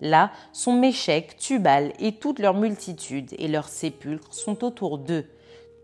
Là 0.01 0.31
sont 0.53 0.73
Méchec, 0.73 1.37
Tubal 1.37 1.93
et 1.99 2.12
toute 2.12 2.38
leur 2.38 2.55
multitude, 2.55 3.35
et 3.38 3.49
leurs 3.49 3.69
sépulcres 3.69 4.33
sont 4.33 4.64
autour 4.64 4.99
d'eux. 4.99 5.27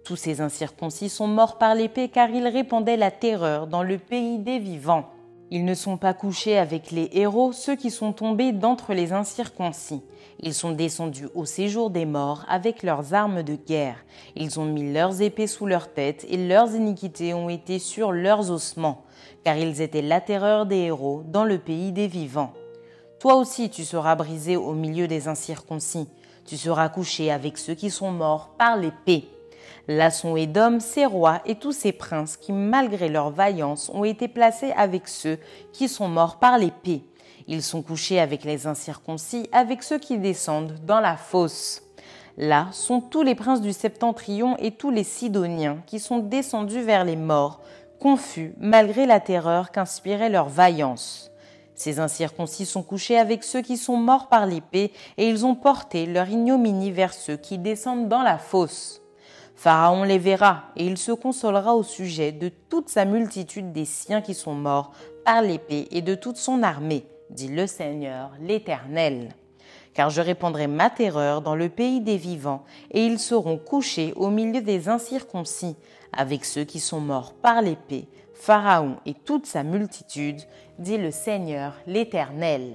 Tous 0.04 0.16
ces 0.16 0.40
incirconcis 0.40 1.09
sont 1.09 1.26
morts 1.26 1.59
par 1.59 1.74
l'épée 1.74 2.09
car 2.09 2.30
ils 2.30 2.46
répandaient 2.46 2.96
la 2.96 3.11
terreur 3.11 3.66
dans 3.66 3.82
le 3.82 3.98
pays 3.98 4.38
des 4.38 4.59
vivants. 4.59 5.11
Ils 5.50 5.64
ne 5.64 5.74
sont 5.74 5.96
pas 5.96 6.12
couchés 6.12 6.59
avec 6.59 6.90
les 6.90 7.09
héros, 7.12 7.52
ceux 7.52 7.76
qui 7.76 7.90
sont 7.90 8.12
tombés 8.12 8.52
d'entre 8.52 8.94
les 8.94 9.12
incirconcis. 9.12 10.02
Ils 10.40 10.54
sont 10.54 10.72
descendus 10.72 11.28
au 11.35 11.44
séjour 11.44 11.90
des 11.90 12.04
morts 12.04 12.44
avec 12.48 12.82
leurs 12.82 13.14
armes 13.14 13.42
de 13.42 13.54
guerre. 13.54 14.04
Ils 14.35 14.59
ont 14.59 14.64
mis 14.64 14.92
leurs 14.92 15.22
épées 15.22 15.46
sous 15.46 15.66
leurs 15.66 15.92
têtes 15.92 16.26
et 16.28 16.37
leurs 16.37 16.74
iniquités 16.74 17.32
ont 17.32 17.48
été 17.48 17.78
sur 17.78 18.11
leurs 18.11 18.50
ossements, 18.50 19.04
car 19.44 19.56
ils 19.56 19.80
étaient 19.80 20.02
la 20.02 20.20
terreur 20.20 20.66
des 20.66 20.78
héros 20.78 21.22
dans 21.26 21.44
le 21.44 21.59
pays 21.59 21.92
des 21.92 22.09
vivants. 22.09 22.52
Toi 23.20 23.37
aussi 23.37 23.70
tu 23.70 23.85
seras 23.85 24.16
brisé 24.16 24.56
au 24.56 24.72
milieu 24.72 25.06
des 25.06 25.28
incirconcis. 25.28 26.09
Tu 26.44 26.56
seras 26.56 26.88
couché 26.88 27.30
avec 27.30 27.56
ceux 27.56 27.74
qui 27.74 27.90
sont 27.90 28.11
morts 28.11 28.50
par 28.59 28.76
l'épée. 28.76 29.28
Là 29.88 30.11
sont 30.11 30.37
Édom, 30.37 30.81
ses 30.81 31.07
rois 31.07 31.40
et 31.46 31.55
tous 31.55 31.72
ses 31.72 31.92
princes 31.92 32.37
qui, 32.37 32.53
malgré 32.53 33.09
leur 33.09 33.31
vaillance, 33.31 33.90
ont 33.94 34.05
été 34.05 34.27
placés 34.27 34.72
avec 34.77 35.07
ceux 35.07 35.38
qui 35.72 35.88
sont 35.88 36.09
morts 36.09 36.38
par 36.38 36.59
l'épée. 36.59 37.05
Ils 37.46 37.62
sont 37.62 37.83
couchés 37.83 38.18
avec 38.18 38.44
les 38.44 38.66
incirconcis, 38.66 39.49
avec 39.53 39.85
ceux 39.85 39.99
qui 39.99 40.18
descendent 40.18 40.75
dans 40.85 40.99
la 40.99 41.16
fosse. 41.16 41.83
Là 42.37 42.66
sont 42.72 43.01
tous 43.01 43.22
les 43.22 43.37
princes 43.37 43.61
du 43.61 43.72
septentrion 43.72 44.57
et 44.59 44.72
tous 44.72 44.90
les 44.90 45.05
Sidoniens 45.05 45.79
qui 45.87 46.01
sont 46.01 46.18
descendus 46.18 46.83
vers 46.83 47.05
les 47.05 47.16
morts, 47.16 47.61
confus 48.01 48.55
malgré 48.59 49.07
la 49.07 49.20
terreur 49.20 49.70
qu'inspirait 49.70 50.29
leur 50.29 50.49
vaillance. 50.49 51.31
Ces 51.77 52.01
incirconcis 52.01 52.66
sont 52.66 52.83
couchés 52.83 53.18
avec 53.18 53.44
ceux 53.44 53.62
qui 53.62 53.77
sont 53.77 53.96
morts 53.96 54.29
par 54.29 54.46
l'épée, 54.46 54.92
et 55.18 55.29
ils 55.29 55.44
ont 55.44 55.55
porté 55.55 56.07
leur 56.07 56.29
ignominie 56.29 56.90
vers 56.90 57.12
ceux 57.12 57.37
qui 57.37 57.59
descendent 57.59 58.09
dans 58.09 58.22
la 58.22 58.38
fosse. 58.38 59.03
Pharaon 59.56 60.04
les 60.04 60.18
verra, 60.18 60.64
et 60.76 60.86
il 60.86 60.98
se 60.98 61.12
consolera 61.12 61.74
au 61.74 61.82
sujet 61.82 62.30
de 62.30 62.50
toute 62.68 62.90
sa 62.90 63.06
multitude 63.06 63.72
des 63.72 63.86
siens 63.86 64.20
qui 64.20 64.34
sont 64.34 64.54
morts 64.54 64.92
par 65.24 65.40
l'épée 65.40 65.88
et 65.90 66.02
de 66.02 66.14
toute 66.14 66.36
son 66.36 66.62
armée, 66.62 67.06
dit 67.30 67.48
le 67.48 67.66
Seigneur 67.66 68.32
l'Éternel. 68.38 69.34
Car 69.94 70.10
je 70.10 70.20
répandrai 70.20 70.66
ma 70.66 70.90
terreur 70.90 71.40
dans 71.40 71.54
le 71.54 71.70
pays 71.70 72.02
des 72.02 72.18
vivants, 72.18 72.64
et 72.90 73.06
ils 73.06 73.18
seront 73.18 73.56
couchés 73.56 74.12
au 74.16 74.28
milieu 74.28 74.60
des 74.60 74.90
incirconcis, 74.90 75.76
avec 76.12 76.44
ceux 76.44 76.64
qui 76.64 76.78
sont 76.78 77.00
morts 77.00 77.32
par 77.32 77.62
l'épée, 77.62 78.08
Pharaon 78.34 78.96
et 79.06 79.14
toute 79.14 79.46
sa 79.46 79.62
multitude, 79.62 80.42
dit 80.78 80.98
le 80.98 81.10
Seigneur 81.10 81.72
l'Éternel. 81.86 82.74